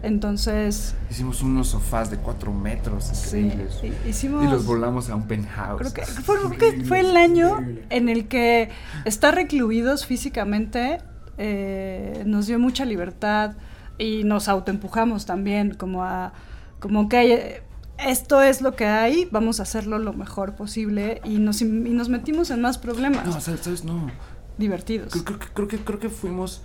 [0.03, 0.95] Entonces...
[1.09, 3.81] Hicimos unos sofás de cuatro metros increíbles.
[4.23, 5.93] y los volamos a un penthouse.
[5.93, 8.69] Creo que fue, el año en el que
[9.05, 10.99] estar recluidos físicamente
[11.37, 13.55] eh, nos dio mucha libertad
[13.97, 16.33] y nos autoempujamos también como a...
[16.79, 17.63] como que
[17.97, 22.09] esto es lo que hay, vamos a hacerlo lo mejor posible y nos, y nos
[22.09, 23.25] metimos en más problemas.
[23.25, 23.83] No, ¿sabes?
[23.83, 24.11] No.
[24.59, 25.11] Divertidos.
[25.11, 26.61] Creo, creo, que, creo que fuimos...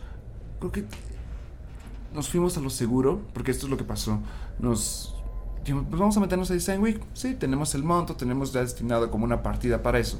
[0.61, 0.85] Creo que
[2.14, 4.18] nos fuimos a lo seguro, porque esto es lo que pasó.
[4.59, 5.14] Nos
[5.61, 7.01] dijimos, pues vamos a meternos a Design Week.
[7.14, 10.18] Sí, tenemos el monto, tenemos ya destinado como una partida para eso.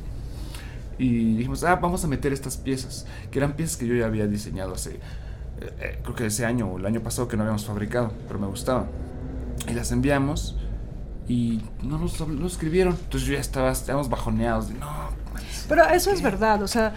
[0.98, 4.26] Y dijimos, ah, vamos a meter estas piezas, que eran piezas que yo ya había
[4.26, 5.00] diseñado hace, eh,
[5.81, 8.46] eh, creo que ese año o el año pasado que no habíamos fabricado, pero me
[8.46, 8.87] gustaban.
[9.68, 10.57] Y las enviamos
[11.28, 12.94] y no nos, no escribieron.
[12.94, 14.68] Entonces yo ya estaba, estábamos bajoneados.
[14.68, 14.87] De, no,
[15.68, 16.92] pero eso es verdad, o sea,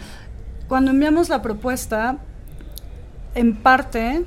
[0.68, 2.18] cuando enviamos la propuesta,
[3.34, 4.24] en parte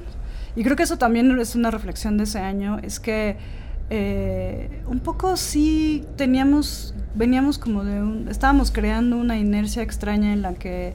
[0.56, 3.38] y creo que eso también es una reflexión de ese año, es que
[3.90, 10.42] eh, un poco sí teníamos, veníamos como de un, estábamos creando una inercia extraña en
[10.42, 10.94] la que,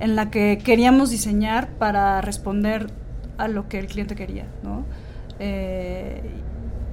[0.00, 2.90] en la que queríamos diseñar para responder
[3.38, 4.84] a lo que el cliente quería, ¿no?
[5.38, 6.22] Eh,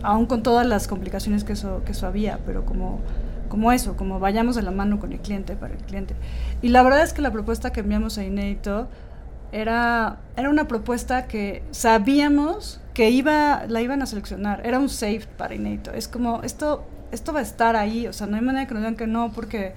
[0.04, 3.00] aún con todas las complicaciones que eso, que eso había, pero como,
[3.50, 6.16] como eso, como vayamos de la mano con el cliente para el cliente.
[6.62, 8.88] Y la verdad es que la propuesta que enviamos a Inédito
[9.52, 14.62] era, era una propuesta que sabíamos que iba, la iban a seleccionar.
[14.66, 15.92] Era un safe para Inédito.
[15.92, 18.08] Es como, esto, esto va a estar ahí.
[18.08, 19.74] O sea, no hay manera que nos digan que no, porque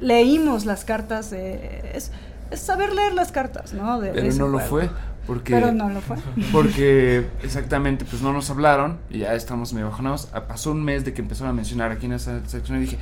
[0.00, 1.30] leímos las cartas.
[1.30, 2.10] De, es,
[2.50, 4.00] es saber leer las cartas, ¿no?
[4.00, 4.90] Pero no lo fue.
[5.26, 6.16] Porque, Pero no lo fue.
[6.52, 10.28] Porque exactamente, pues no nos hablaron y ya estamos medio bajonados.
[10.32, 12.98] Ah, pasó un mes de que empezaron a mencionar aquí en esa sección y dije,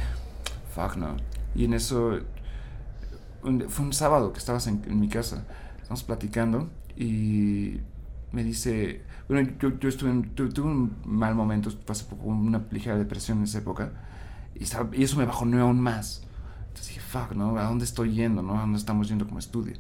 [0.75, 1.17] fuck no.
[1.55, 2.21] Y en eso,
[3.69, 5.45] fue un sábado que estabas en mi casa
[5.91, 7.81] estamos platicando y
[8.31, 13.39] me dice, bueno, yo, yo estuve tuve, un mal momento, pasé por una ligera depresión
[13.39, 13.91] en esa época
[14.55, 14.63] y,
[14.97, 16.23] y eso me bajó aún más.
[16.69, 17.59] Entonces dije, fuck, ¿no?
[17.59, 18.57] ¿A dónde estoy yendo, no?
[18.57, 19.75] ¿A dónde estamos yendo como estudio?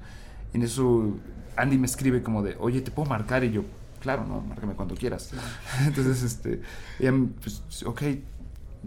[0.53, 1.17] En eso
[1.57, 3.45] Andy me escribe como de, oye, ¿te puedo marcar?
[3.45, 3.63] Y yo,
[4.01, 5.31] claro, no, márcame cuando quieras.
[5.87, 6.61] Entonces, este,
[6.99, 8.03] ella, pues, ok,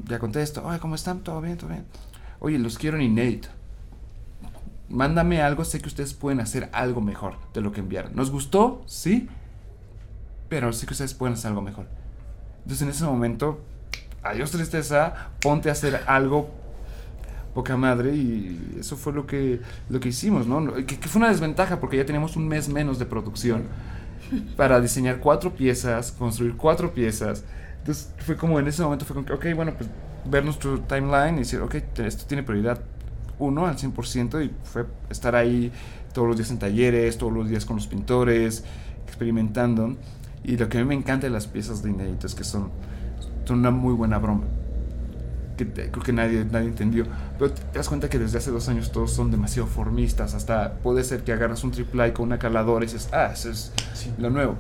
[0.10, 1.22] ya contesto, oye, ¿cómo están?
[1.22, 1.56] ¿Todo bien?
[1.56, 1.86] ¿Todo bien?
[2.42, 3.48] Oye, los quiero en inédito.
[4.90, 8.16] Mándame algo, sé que ustedes pueden hacer algo mejor de lo que enviaron.
[8.16, 8.84] ¿Nos gustó?
[8.86, 9.30] Sí,
[10.50, 11.88] pero sé que ustedes pueden hacer algo mejor.
[12.58, 13.62] Entonces, en ese momento,
[14.22, 16.50] adiós tristeza, ponte a hacer algo
[17.54, 20.74] poca madre y eso fue lo que, lo que hicimos, ¿no?
[20.86, 23.64] Que, fue una desventaja porque ya teníamos un mes menos de producción
[24.58, 27.44] para diseñar cuatro piezas, construir cuatro piezas.
[27.80, 29.90] Entonces fue como en ese momento fue como que, ok, bueno, pues
[30.26, 32.82] ver nuestro timeline y decir, ok, esto tiene prioridad
[33.40, 35.72] uno al 100% y fue estar ahí
[36.14, 38.64] todos los días en talleres, todos los días con los pintores,
[39.06, 39.96] experimentando.
[40.44, 42.70] Y lo que a mí me encanta de las piezas de Inédito es que son,
[43.46, 44.44] son una muy buena broma
[45.58, 47.06] que creo que nadie, nadie entendió.
[47.38, 50.34] Pero te das cuenta que desde hace dos años todos son demasiado formistas.
[50.34, 53.72] Hasta puede ser que agarras un triple con una caladora y dices, ah, eso es
[54.18, 54.56] lo nuevo.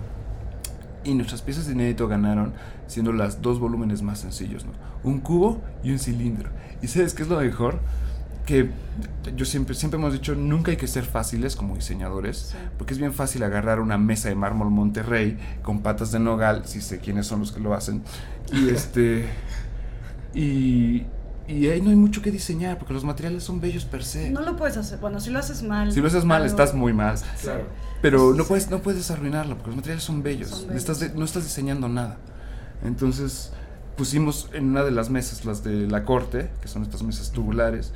[1.03, 2.53] Y nuestras piezas de inédito ganaron
[2.87, 4.71] siendo las dos volúmenes más sencillos, ¿no?
[5.03, 6.49] Un cubo y un cilindro.
[6.81, 7.79] ¿Y sabes qué es lo mejor?
[8.45, 8.69] Que
[9.35, 13.13] yo siempre, siempre hemos dicho, nunca hay que ser fáciles como diseñadores, porque es bien
[13.13, 17.39] fácil agarrar una mesa de mármol Monterrey con patas de nogal, si sé quiénes son
[17.39, 18.03] los que lo hacen,
[18.51, 19.25] y este...
[20.35, 21.05] Y,
[21.47, 24.31] y ahí no hay mucho que diseñar porque los materiales son bellos per se.
[24.31, 24.99] No lo puedes hacer.
[24.99, 25.91] Bueno, si lo haces mal.
[25.91, 27.17] Si lo haces mal, estás muy mal.
[27.41, 27.67] Claro.
[28.01, 30.65] Pero no puedes, no puedes arruinarlo porque los materiales son bellos.
[30.67, 32.17] No, estás no estás diseñando nada.
[32.83, 33.51] Entonces
[33.95, 37.93] pusimos en una de las mesas, las de la corte, que son estas mesas tubulares,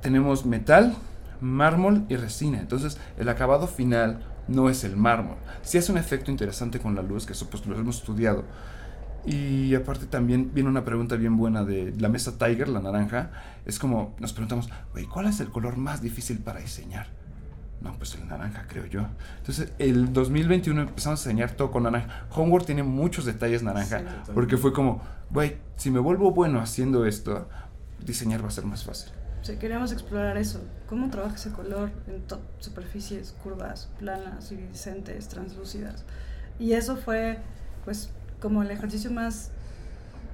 [0.00, 0.94] tenemos metal,
[1.40, 2.60] mármol y resina.
[2.60, 5.36] Entonces el acabado final no es el mármol.
[5.62, 8.44] Si hace un efecto interesante con la luz, que eso pues lo hemos estudiado
[9.26, 13.30] y aparte también viene una pregunta bien buena de la mesa Tiger, la naranja.
[13.64, 17.08] Es como nos preguntamos, güey, ¿cuál es el color más difícil para diseñar?
[17.80, 19.06] No, pues el naranja, creo yo.
[19.38, 22.26] Entonces, el 2021 empezamos a diseñar todo con naranja.
[22.30, 27.48] Homework tiene muchos detalles naranja, porque fue como, güey, si me vuelvo bueno haciendo esto,
[28.04, 29.10] diseñar va a ser más fácil.
[29.46, 30.60] Sí, queríamos explorar eso.
[30.88, 32.20] ¿Cómo trabaja ese color en
[32.58, 36.04] superficies curvas, planas, iridiscentes, translúcidas?
[36.58, 37.38] Y eso fue,
[37.84, 39.52] pues, como el ejercicio más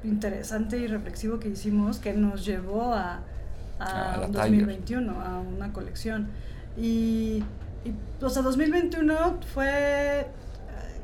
[0.02, 3.20] interesante y reflexivo que hicimos que nos llevó a,
[3.78, 6.28] a, 2021, a una colección.
[6.78, 7.44] Y,
[7.84, 10.26] y, o sea, 2021 fue,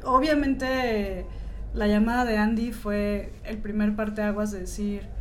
[0.02, 1.26] obviamente,
[1.74, 5.17] la llamada de Andy fue el primer parteaguas de decir,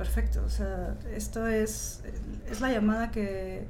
[0.00, 2.00] perfecto, o sea, esto es,
[2.50, 3.66] es la llamada que,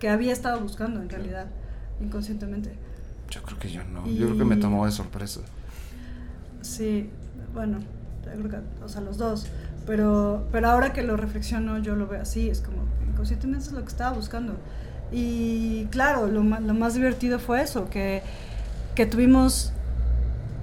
[0.00, 1.46] que había estado buscando en realidad,
[2.00, 2.72] inconscientemente.
[3.30, 5.38] Yo creo que yo no, yo creo que me tomó de sorpresa.
[6.62, 7.10] Sí,
[7.54, 7.78] bueno,
[8.24, 9.46] creo que, o sea, los dos.
[9.86, 13.82] Pero, pero ahora que lo reflexiono, yo lo veo así, es como, inconscientemente es lo
[13.82, 14.56] que estaba buscando.
[15.12, 18.22] Y claro, lo, lo más divertido fue eso, que,
[18.96, 19.72] que, tuvimos,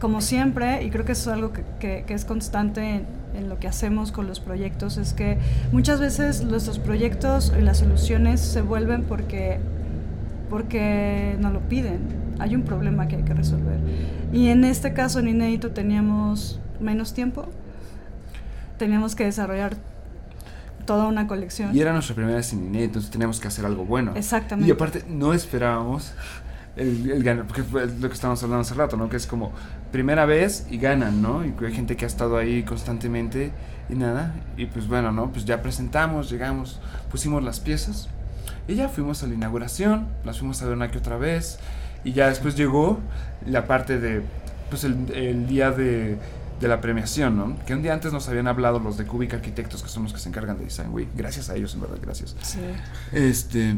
[0.01, 3.49] como siempre, y creo que eso es algo que, que, que es constante en, en,
[3.49, 5.37] lo que hacemos con los proyectos, es que
[5.71, 9.59] muchas veces nuestros proyectos y las soluciones se vuelven porque,
[10.49, 13.77] porque nos lo piden hay un problema que hay que resolver.
[14.31, 17.47] Y en este caso, en Inédito, teníamos menos tiempo,
[18.77, 19.75] teníamos que desarrollar
[20.85, 21.75] toda una colección.
[21.75, 24.13] Y era nuestra primera vez en Inédito, entonces teníamos que hacer algo bueno.
[24.15, 24.69] Exactamente.
[24.69, 26.13] Y aparte, no esperábamos
[26.77, 29.09] el, el ganar, porque lo que estábamos hablando hace rato, ¿no?
[29.09, 29.51] Que es como
[29.91, 31.45] primera vez y ganan, ¿no?
[31.45, 33.51] Y hay gente que ha estado ahí constantemente
[33.89, 34.33] y nada.
[34.57, 35.31] Y pues bueno, ¿no?
[35.31, 36.79] Pues ya presentamos, llegamos,
[37.11, 38.09] pusimos las piezas
[38.67, 41.59] y ya fuimos a la inauguración, las fuimos a ver una que otra vez.
[42.03, 42.99] Y ya después llegó
[43.45, 44.21] la parte de,
[44.69, 46.17] pues el, el día de,
[46.61, 47.57] de, la premiación, ¿no?
[47.65, 50.19] Que un día antes nos habían hablado los de Cubic Arquitectos, que son los que
[50.19, 51.09] se encargan de Design Week.
[51.15, 52.35] Gracias a ellos, en verdad, gracias.
[52.41, 52.59] Sí.
[53.11, 53.75] Este,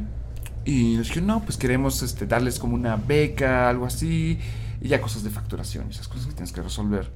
[0.66, 4.38] y nos dijeron, no, pues queremos este, darles como una beca, algo así,
[4.82, 7.12] y ya cosas de facturación, esas cosas que tienes que resolver.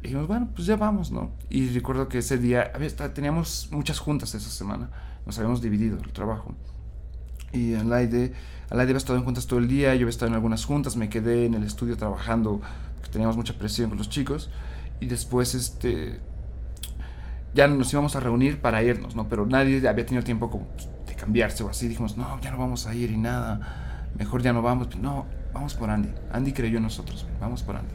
[0.00, 1.32] Y dijimos, bueno, pues ya vamos, ¿no?
[1.48, 4.90] Y recuerdo que ese día, había, teníamos muchas juntas esa semana,
[5.24, 6.54] nos habíamos dividido el trabajo.
[7.52, 8.30] Y en la idea
[8.70, 11.08] Alain había estado en juntas todo el día, yo había estado en algunas juntas, me
[11.08, 12.60] quedé en el estudio trabajando,
[12.96, 14.50] porque teníamos mucha presión con los chicos,
[14.98, 16.20] y después este,
[17.54, 19.28] ya nos íbamos a reunir para irnos, ¿no?
[19.28, 20.66] Pero nadie había tenido tiempo como
[21.06, 24.52] de cambiarse o así, dijimos, no, ya no vamos a ir y nada, mejor ya
[24.52, 25.26] no vamos, no,
[25.56, 27.94] vamos por Andy, Andy creyó en nosotros, vamos por Andy.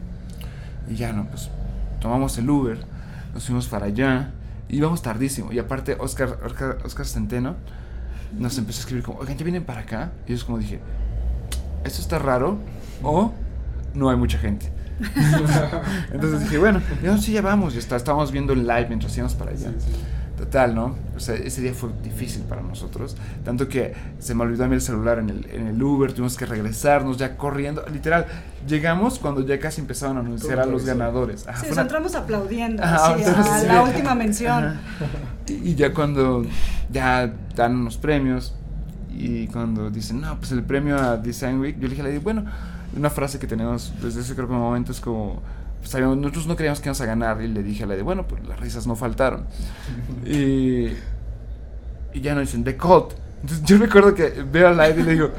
[0.89, 1.49] Y ya no, pues
[1.99, 2.79] tomamos el Uber,
[3.33, 4.31] nos fuimos para allá,
[4.67, 7.55] y íbamos tardísimo, y aparte Oscar, Oscar, Oscar Centeno,
[8.37, 10.11] nos empezó a escribir como, oigan, ¿ya vienen para acá?
[10.27, 10.79] Y es como dije,
[11.83, 12.57] esto está raro
[13.03, 13.31] o
[13.93, 14.71] no hay mucha gente.
[16.11, 19.35] Entonces dije, bueno, ya sí, ya vamos, ya está, estábamos viendo el live mientras íbamos
[19.35, 19.71] para allá.
[20.41, 20.95] Total, ¿no?
[21.15, 23.15] O sea, ese día fue difícil para nosotros.
[23.45, 26.35] Tanto que se me olvidó a mí el celular en el, en el Uber, tuvimos
[26.35, 27.85] que regresarnos ya corriendo.
[27.93, 28.25] Literal,
[28.67, 31.45] llegamos cuando ya casi empezaban a anunciar a los ganadores.
[31.61, 33.15] sí, entramos aplaudiendo a
[33.67, 34.79] la última mención.
[35.45, 36.43] Y, ya cuando
[36.89, 38.55] ya dan unos premios
[39.13, 42.45] y cuando dicen, no, pues el premio a Design Week, yo le dije bueno,
[42.97, 45.39] una frase que tenemos desde ese creo que momento es como
[45.81, 48.27] pues, nosotros no creíamos que íbamos a ganar y le dije a la de, bueno,
[48.27, 49.45] pues las risas no faltaron.
[50.25, 50.87] y,
[52.13, 53.13] y ya nos dicen, The Cult.
[53.41, 55.31] Entonces yo recuerdo que veo al aire y le digo,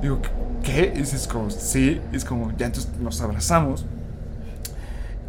[0.00, 0.20] digo,
[0.62, 0.92] ¿qué?
[0.96, 3.84] Y es como, sí, y es como, ya entonces nos abrazamos.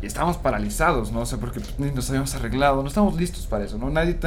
[0.02, 1.20] Y estábamos paralizados, ¿no?
[1.20, 3.92] O sea, porque pues, nos habíamos arreglado, no estamos listos para eso, ¿no?
[3.92, 4.18] Nadie,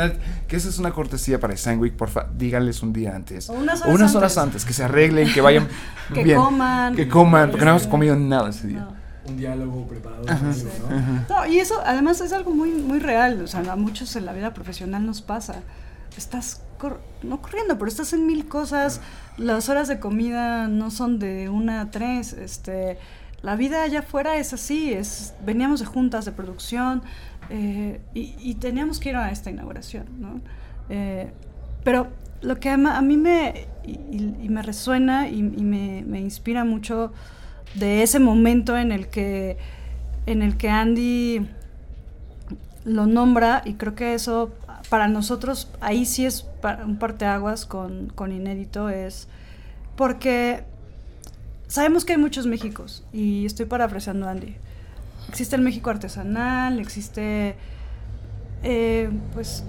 [0.46, 3.50] que esa es una cortesía para Sandwich, porfa, díganles un día antes.
[3.50, 4.14] O unas horas, antes.
[4.14, 4.64] horas antes.
[4.64, 5.66] que se arreglen, que vayan
[6.14, 6.38] que bien.
[6.38, 6.94] coman.
[6.94, 8.86] Que coman, porque no hemos comido nada ese día
[9.26, 10.24] un diálogo preparado.
[11.28, 11.46] ¿no?
[11.46, 14.54] y eso además es algo muy, muy real, o sea, a muchos en la vida
[14.54, 15.62] profesional nos pasa.
[16.16, 16.62] Estás,
[17.22, 19.00] no corriendo, pero estás en mil cosas,
[19.36, 22.98] las horas de comida no son de una a tres, este,
[23.42, 27.02] la vida allá afuera es así, es, veníamos de juntas de producción
[27.50, 30.40] eh, y, teníamos que ir a esta inauguración, ¿no?
[30.88, 31.30] Eh,
[31.82, 32.08] pero
[32.40, 37.12] lo que a, mí me, y, me resuena y, me, me inspira mucho
[37.74, 39.56] de ese momento en el que,
[40.26, 41.48] en el que Andy
[42.84, 44.52] lo nombra y creo que eso
[44.90, 46.46] para nosotros ahí sí es
[46.84, 49.26] un parteaguas con, con Inédito es
[49.96, 50.64] porque
[51.68, 54.56] sabemos que hay muchos Méxicos y estoy parafraseando a Andy.
[55.28, 57.56] Existe el México artesanal, existe...
[58.62, 59.62] Eh, pues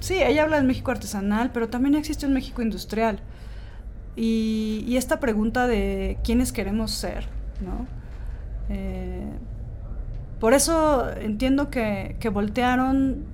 [0.00, 3.18] sí, ella habla del México artesanal, pero también existe un México industrial.
[4.14, 7.26] Y, esta pregunta de quiénes queremos ser,
[7.64, 7.86] ¿no?
[8.68, 9.26] Eh,
[10.38, 13.24] por eso entiendo que, voltearon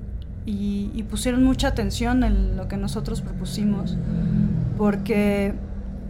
[0.47, 3.97] y, pusieron mucha atención en lo que nosotros propusimos,
[4.77, 5.55] porque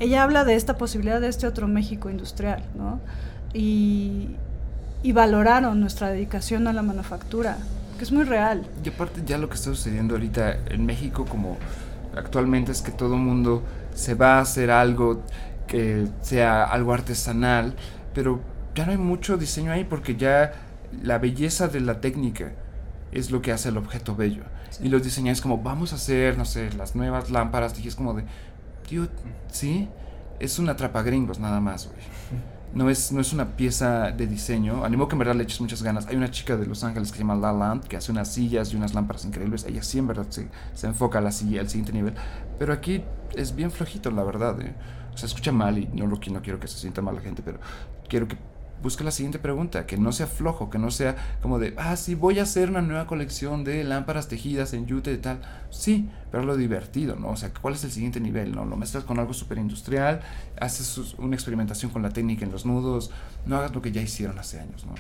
[0.01, 3.01] ella habla de esta posibilidad de este otro México industrial, ¿no?
[3.55, 4.37] Y,
[5.03, 7.57] y valoraron nuestra dedicación a la manufactura,
[7.97, 8.67] que es muy real.
[8.85, 11.57] Y aparte ya lo que está sucediendo ahorita en México como
[12.19, 13.63] actualmente es que todo el mundo
[13.95, 15.23] se va a hacer algo
[15.67, 17.75] que sea algo artesanal,
[18.15, 18.41] pero
[18.75, 20.53] ya no hay mucho diseño ahí porque ya
[21.03, 22.53] la belleza de la técnica
[23.13, 24.45] es lo que hace el objeto bello.
[24.83, 28.15] Y los diseñadores como, vamos a hacer, no sé, las nuevas lámparas, dije, es como
[28.15, 28.25] de,
[28.87, 29.09] tío,
[29.51, 29.89] ¿sí?
[30.39, 32.01] Es una trapa gringos nada más, güey.
[32.75, 34.85] No es, no es una pieza de diseño.
[34.85, 36.07] Animo que en verdad le eches muchas ganas.
[36.07, 38.73] Hay una chica de Los Ángeles que se llama La Land que hace unas sillas
[38.73, 39.65] y unas lámparas increíbles.
[39.65, 42.15] Ella sí en verdad se, se enfoca a la silla, al siguiente nivel.
[42.59, 43.03] Pero aquí
[43.35, 44.61] es bien flojito, la verdad.
[44.61, 44.75] Eh.
[45.15, 47.43] O sea, escucha mal y no, lo, no quiero que se sienta mal la gente,
[47.43, 47.59] pero
[48.09, 48.37] quiero que
[48.83, 52.15] busque la siguiente pregunta, que no sea flojo, que no sea como de, ah, sí,
[52.15, 55.41] voy a hacer una nueva colección de lámparas tejidas en yute y tal.
[55.71, 57.31] Sí, pero lo divertido, ¿no?
[57.31, 58.55] O sea, ¿cuál es el siguiente nivel?
[58.55, 58.65] ¿No?
[58.65, 60.21] Lo mezclas con algo súper industrial,
[60.61, 63.11] haces una experimentación con la técnica en los nudos,
[63.47, 64.95] no hagas lo que ya hicieron hace años, ¿no?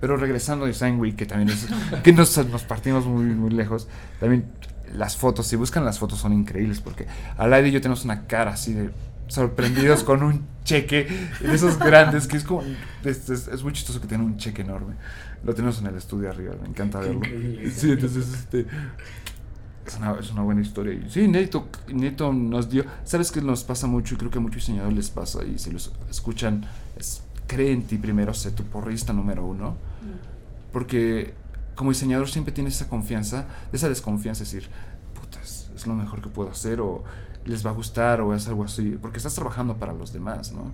[0.00, 1.66] Pero regresando a Design Week, que también es,
[2.02, 3.88] que nos, nos partimos muy, muy lejos,
[4.20, 4.46] también
[4.94, 7.06] las fotos, si buscan las fotos son increíbles, porque
[7.36, 8.90] al aire y yo tenemos una cara así de
[9.28, 11.06] sorprendidos con un cheque
[11.40, 12.62] de esos grandes, que es como.
[13.04, 14.94] Es, es, muy chistoso que tiene un cheque enorme.
[15.44, 17.20] Lo tenemos en el estudio arriba, me encanta verlo.
[17.74, 18.66] Sí, entonces, este.
[19.86, 20.92] Es una, es una buena historia.
[20.92, 22.84] Y sí, Neto, Neto nos dio.
[23.04, 24.14] ¿Sabes qué nos pasa mucho?
[24.14, 25.44] Y creo que a muchos diseñadores les pasa.
[25.44, 26.66] Y si los escuchan,
[26.98, 29.70] es, cree en ti primero, sé tu porrista número uno.
[29.70, 30.72] Mm.
[30.72, 31.32] Porque
[31.74, 34.68] como diseñador siempre tienes esa confianza, esa desconfianza, es decir,
[35.18, 36.80] putas, es lo mejor que puedo hacer.
[36.80, 37.04] O
[37.44, 40.72] les va a gustar o es algo así, porque estás trabajando para los demás, ¿no?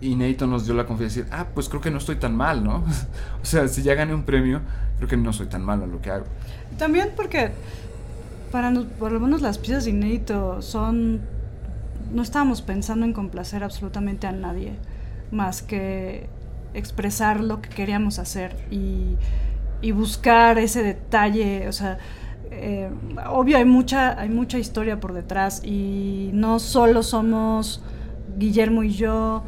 [0.00, 2.34] Y Neito nos dio la confianza de decir, ah, pues creo que no estoy tan
[2.34, 2.76] mal, ¿no?
[3.42, 4.60] o sea, si ya gané un premio,
[4.96, 6.24] creo que no soy tan malo en lo que hago.
[6.78, 7.52] También porque,
[8.50, 11.20] para por lo menos las piezas de Neito son,
[12.12, 14.72] no estábamos pensando en complacer absolutamente a nadie,
[15.30, 16.28] más que
[16.72, 19.16] expresar lo que queríamos hacer y,
[19.82, 21.98] y buscar ese detalle, o sea,
[22.50, 22.90] eh,
[23.28, 27.82] obvio hay mucha, hay mucha historia por detrás y no solo somos
[28.38, 29.42] Guillermo y yo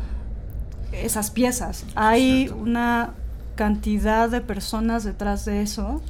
[0.92, 3.14] esas piezas, hay una
[3.54, 6.02] cantidad de personas detrás de eso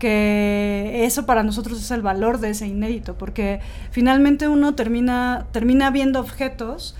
[0.00, 3.60] que eso para nosotros es el valor de ese inédito, porque
[3.90, 6.96] finalmente uno termina, termina viendo objetos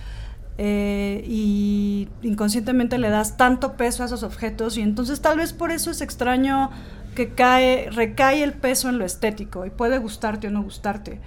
[0.58, 5.72] eh, y inconscientemente le das tanto peso a esos objetos y entonces tal vez por
[5.72, 6.70] eso es extraño
[7.14, 11.20] que cae, recae el peso en lo estético y puede gustarte o no gustarte.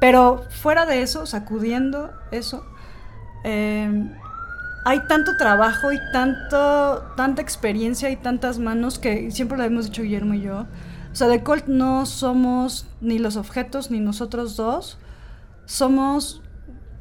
[0.00, 2.64] Pero fuera de eso, sacudiendo eso,
[3.44, 4.12] em,
[4.84, 10.02] hay tanto trabajo y tanto, tanta experiencia y tantas manos que siempre lo hemos dicho
[10.02, 10.66] Guillermo y yo,
[11.12, 14.96] O sea, de Colt no somos ni los objetos ni nosotros dos.
[15.66, 16.40] Somos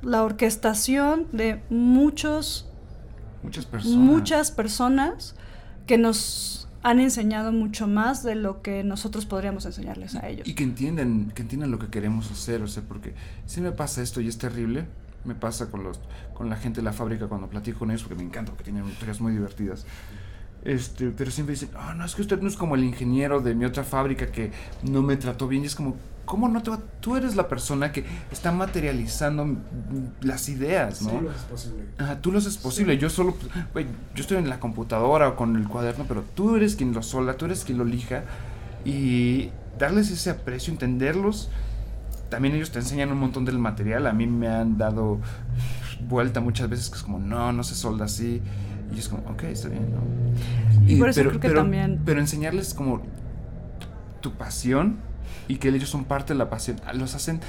[0.02, 2.66] la orquestación de muchos
[3.44, 5.36] muchas personas muchas personas
[5.86, 10.48] que nos han enseñado mucho más de lo que nosotros podríamos enseñarles a ellos.
[10.48, 13.14] Y que entienden, que entiendan lo que queremos hacer, o sea, porque
[13.46, 14.86] si me pasa esto y es terrible,
[15.26, 16.00] me pasa con los
[16.34, 18.88] con la gente de la fábrica cuando platico con ellos porque me encanta porque tienen
[18.88, 19.86] historias muy divertidas.
[20.64, 23.56] Este, pero siempre dicen, "Ah, no, es que usted no es como el ingeniero de
[23.56, 24.52] mi otra fábrica que
[24.84, 25.96] no me trató bien." Y es como,
[26.26, 26.80] ¿cómo no te va?
[27.00, 29.58] Tú eres la persona que está materializando
[30.22, 31.10] las ideas, ¿no?
[31.10, 31.84] Sí, lo es posible.
[31.98, 32.98] Ajá, tú lo haces posible.
[32.98, 33.36] Yo solo,
[34.14, 37.36] yo estoy en la computadora o con el cuaderno, pero tú eres quien lo sola,
[37.36, 38.26] tú eres quien lo lija.
[38.86, 39.50] Y
[39.80, 41.50] darles ese aprecio, entenderlos.
[42.30, 44.06] También ellos te enseñan un montón del material.
[44.06, 45.20] A mí me han dado
[46.08, 48.42] vuelta muchas veces que es como, no, no se solda así.
[48.94, 50.02] Y es como, ok, está bien, ¿no?
[50.88, 52.02] Y, por eso creo que pero, también...
[52.06, 53.02] Pero enseñarles como
[54.22, 54.98] tu pasión
[55.48, 57.40] y que ellos son parte de la pasión, los hacen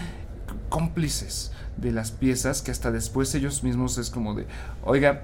[0.69, 4.47] cómplices de las piezas que hasta después ellos mismos es como de,
[4.85, 5.23] oiga,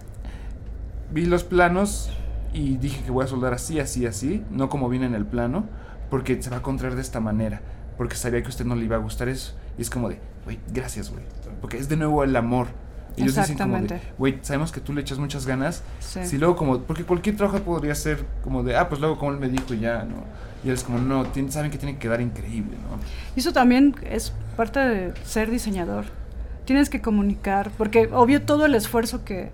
[1.13, 2.11] vi los planos
[2.53, 5.67] y dije que voy a soldar así, así, así, no como viene en el plano,
[6.11, 7.61] porque se va a contraer de esta manera,
[7.97, 9.55] porque sabía que a usted no le iba a gustar eso.
[9.79, 11.25] Y es como de, güey, gracias, güey,
[11.61, 12.69] porque es de nuevo el amor.
[13.17, 13.79] Y ellos dicen como
[14.19, 15.83] güey, sabemos que tú le echas muchas ganas.
[16.01, 16.25] Sí.
[16.27, 19.39] Si luego como, porque cualquier trabajo podría ser como de, ah, pues luego como él
[19.39, 20.25] me dijo y ya, ¿no?
[20.65, 22.99] Y es como, no, saben que tiene que quedar increíble, ¿no?
[23.35, 26.05] Y eso también es parte de ser diseñador.
[26.65, 29.51] Tienes que comunicar, porque obvio todo el esfuerzo que,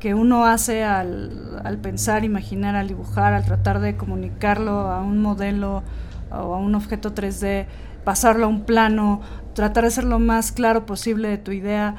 [0.00, 5.20] que uno hace al, al pensar, imaginar, al dibujar, al tratar de comunicarlo a un
[5.20, 5.82] modelo
[6.30, 7.66] o a un objeto 3D,
[8.04, 9.20] pasarlo a un plano,
[9.54, 11.96] tratar de ser lo más claro posible de tu idea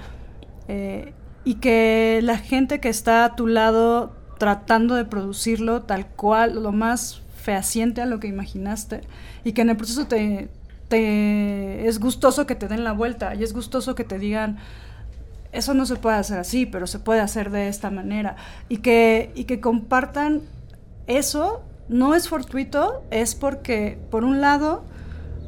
[0.68, 6.72] y que la gente que está a tu lado tratando de producirlo tal cual, lo
[6.72, 9.02] más fehaciente a lo que imaginaste
[9.44, 10.50] y que en el proceso te
[10.90, 14.58] es gustoso que te den la vuelta y es gustoso que te digan
[15.52, 18.36] eso no se puede hacer así, pero se puede hacer de esta manera
[18.70, 20.42] y que, y que compartan
[21.08, 24.84] eso no es fortuito, es porque por un lado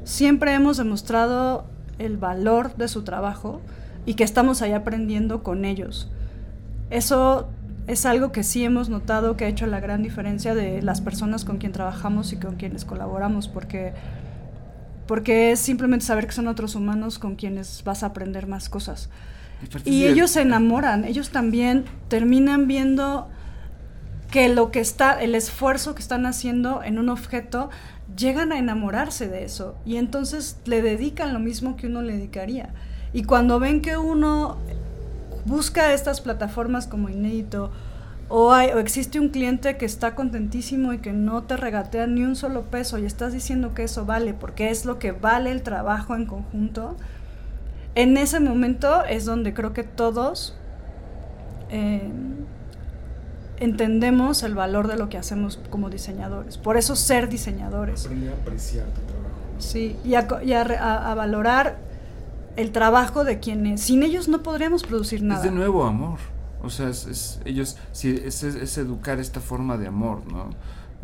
[0.06, 1.66] siempre hemos demostrado
[1.98, 3.62] el valor de su trabajo
[4.10, 6.10] y que estamos ahí aprendiendo con ellos.
[6.90, 7.48] Eso
[7.86, 11.46] es algo que sí hemos notado que ha hecho la gran diferencia de las personas
[11.46, 13.94] con quien trabajamos y con quienes colaboramos, porque,
[15.06, 19.12] porque es simplemente saber que son otros humanos con quienes vas a aprender más cosas.
[19.86, 23.28] Y ellos se enamoran, ellos también terminan viendo
[24.32, 27.70] que lo que está, el esfuerzo que están haciendo en un objeto,
[28.18, 32.74] llegan a enamorarse de eso y entonces le dedican lo mismo que uno le dedicaría.
[33.14, 34.58] Y cuando ven que uno
[35.46, 37.72] busca estas plataformas como Inédito
[38.30, 42.22] o, hay, o existe un cliente que está contentísimo y que no te regatea ni
[42.24, 45.64] un solo peso y estás diciendo que eso vale porque es lo que vale el
[45.64, 46.96] trabajo en conjunto,
[47.96, 50.56] en ese momento es donde creo que todos
[51.72, 52.08] eh,
[53.58, 56.58] entendemos el valor de lo que hacemos como diseñadores.
[56.58, 58.06] Por eso ser diseñadores.
[58.06, 59.36] Aprender a apreciar tu trabajo.
[59.58, 60.62] Sí, y, a, y a,
[61.12, 61.78] a, valorar
[62.60, 65.40] el trabajo de quienes sin ellos no podríamos producir nada.
[65.40, 66.20] Es de nuevo amor.
[66.62, 70.50] O sea, es, es ellos, sí, es, es, educar esta forma de amor, ¿no?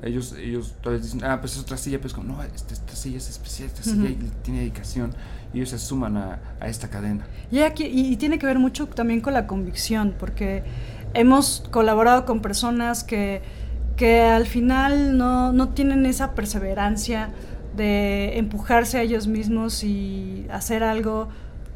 [0.02, 3.18] Ellos, ellos todavía dicen, ah, pues es otra silla, pues como, no, esta, esta silla
[3.18, 4.08] es especial, esta uh -huh.
[4.08, 5.14] silla tiene dedicación.
[5.54, 7.26] Y ellos se suman a, a esta cadena.
[7.50, 10.64] Y, aquí, y, y tiene que ver mucho también con la convicción, porque
[11.14, 13.42] hemos colaborado con personas que,
[13.96, 17.30] que al final no, no tienen esa perseverancia
[17.78, 21.30] de empujarse a ellos mismos y hacer algo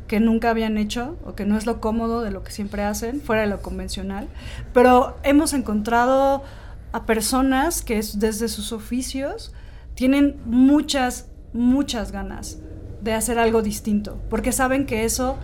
[0.10, 3.22] que nunca habían hecho o que no es lo cómodo de lo que siempre hacen,
[3.22, 4.28] fuera de lo convencional.
[4.74, 6.44] Pero hemos encontrado
[6.92, 9.54] a personas que desde sus oficios
[9.94, 12.58] tienen muchas, muchas ganas
[13.02, 15.38] de hacer algo distinto, porque saben que eso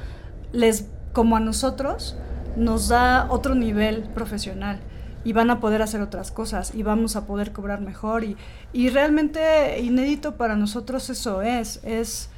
[0.51, 2.17] les, como a nosotros,
[2.57, 4.79] nos da otro nivel profesional
[5.23, 8.35] y van a poder hacer otras cosas y vamos a poder cobrar mejor y,
[8.73, 12.29] y realmente inédito para nosotros eso es, es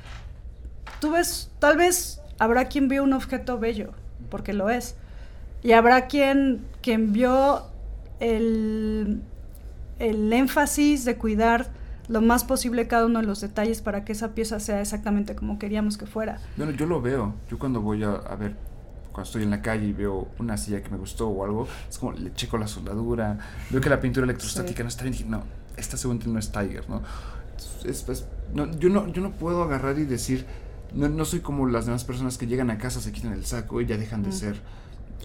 [1.00, 3.91] tú ves, tal vez habrá quien vio un objeto bello,
[4.30, 4.95] porque lo es,
[5.64, 7.64] y habrá quien, quien vio
[8.20, 9.22] el,
[10.00, 11.70] el énfasis de cuidar
[12.08, 15.60] lo más posible cada uno de los detalles para que esa pieza sea exactamente como
[15.60, 16.39] queríamos que fuera.
[16.56, 18.56] Bueno, yo lo veo, yo cuando voy a, a ver
[19.12, 21.98] cuando estoy en la calle y veo una silla que me gustó o algo, es
[21.98, 23.38] como le checo la soldadura,
[23.72, 24.84] veo que la pintura electrostática sí.
[24.84, 25.43] no está bien, dije, no,
[25.76, 27.02] esta segunda no es Tiger, ¿no?
[27.84, 30.45] Es, es, no, yo no, yo no puedo agarrar y decir,
[30.94, 33.82] no, no, soy como las demás personas que llegan a casa, se quitan el saco
[33.82, 34.34] y ya dejan de mm.
[34.34, 34.62] ser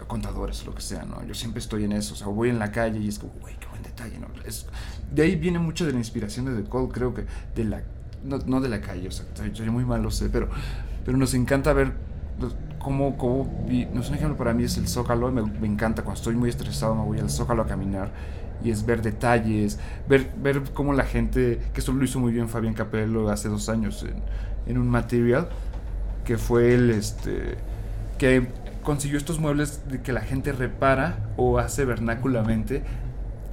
[0.07, 1.25] contadores o lo que sea, ¿no?
[1.25, 3.55] Yo siempre estoy en eso, o sea, voy en la calle y es como, güey,
[3.59, 4.27] qué buen detalle, ¿no?
[4.45, 4.67] Es,
[5.13, 7.83] de ahí viene mucho de la inspiración de The Call, creo que de la,
[8.25, 10.49] no, no de la calle, o sea, soy muy mal, lo sé, pero,
[11.05, 11.93] pero nos encanta ver
[12.79, 16.19] cómo, cómo no sé, un ejemplo para mí es el Zócalo, me, me, encanta, cuando
[16.19, 18.13] estoy muy estresado me voy al Zócalo a caminar
[18.65, 22.49] y es ver detalles, ver, ver cómo la gente, que esto lo hizo muy bien
[22.49, 24.23] Fabián Capello hace dos años en,
[24.67, 25.49] en un material,
[26.25, 27.57] que fue el, este,
[28.19, 28.47] que
[28.83, 32.83] consiguió estos muebles de que la gente repara o hace vernáculamente.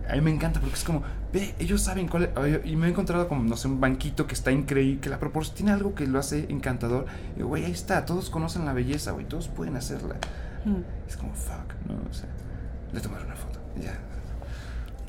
[0.10, 2.89] A mí me encanta porque es como, ve, ellos saben cuál es, Y me he
[2.89, 6.07] encontrado como, no sé, un banquito que está increíble, que la proporción tiene algo que
[6.07, 7.05] lo hace encantador.
[7.38, 10.16] Y, güey, ahí está, todos conocen la belleza, güey, todos pueden hacerla.
[10.66, 10.82] Hmm.
[11.07, 11.95] Es como, fuck, ¿no?
[12.10, 12.30] O sea,
[12.91, 13.60] le tomaré una foto.
[13.80, 13.97] Ya,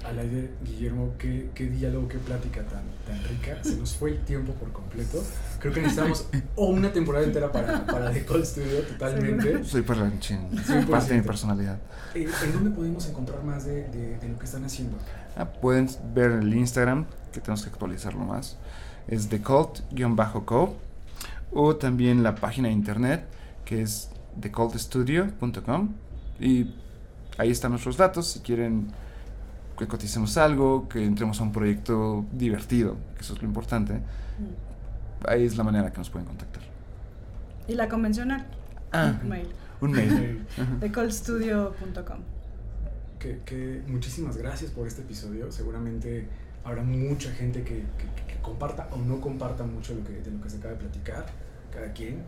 [0.05, 3.62] al aire, Guillermo, qué, qué diálogo, qué plática tan, tan rica.
[3.62, 5.22] Se nos fue el tiempo por completo.
[5.59, 6.26] Creo que necesitamos
[6.57, 9.64] o una temporada entera para, para The Cold Studio, totalmente.
[9.64, 10.40] Soy parlanchín,
[10.90, 11.78] parte de mi personalidad.
[12.14, 14.96] Eh, ¿En dónde podemos encontrar más de, de, lo que están haciendo?
[15.36, 18.57] Ah, pueden ver el Instagram, que tenemos que actualizarlo más.
[19.07, 20.76] Es thecult-co.
[21.53, 23.24] O también la página de internet,
[23.64, 25.94] que es thecultstudio.com.
[26.38, 26.74] Y
[27.38, 28.28] ahí están nuestros datos.
[28.28, 28.92] Si quieren
[29.80, 33.94] que coticemos algo, que entremos a un proyecto divertido, que eso es lo importante.
[33.94, 35.26] Mm.
[35.26, 36.62] Ahí es la manera que nos pueden contactar.
[37.66, 38.46] ¿Y la convencional?
[38.92, 39.48] Ah, un mail.
[39.80, 40.46] Un mail.
[40.80, 42.18] TheCallStudio.com.
[43.18, 45.50] Que, que, muchísimas gracias por este episodio.
[45.50, 46.28] Seguramente
[46.62, 47.84] habrá mucha gente que,
[48.26, 51.24] que, comparta o no comparta mucho lo de lo que se acaba de platicar,
[51.72, 52.22] cada quien.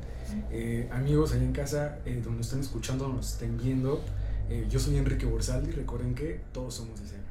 [0.50, 4.02] Eh, amigos allá en casa, eh, donde estén escuchando, nos estén viendo,
[4.48, 5.70] eh, yo soy Enrique Borsaldi.
[5.72, 7.21] Recuerden que todos somos escena.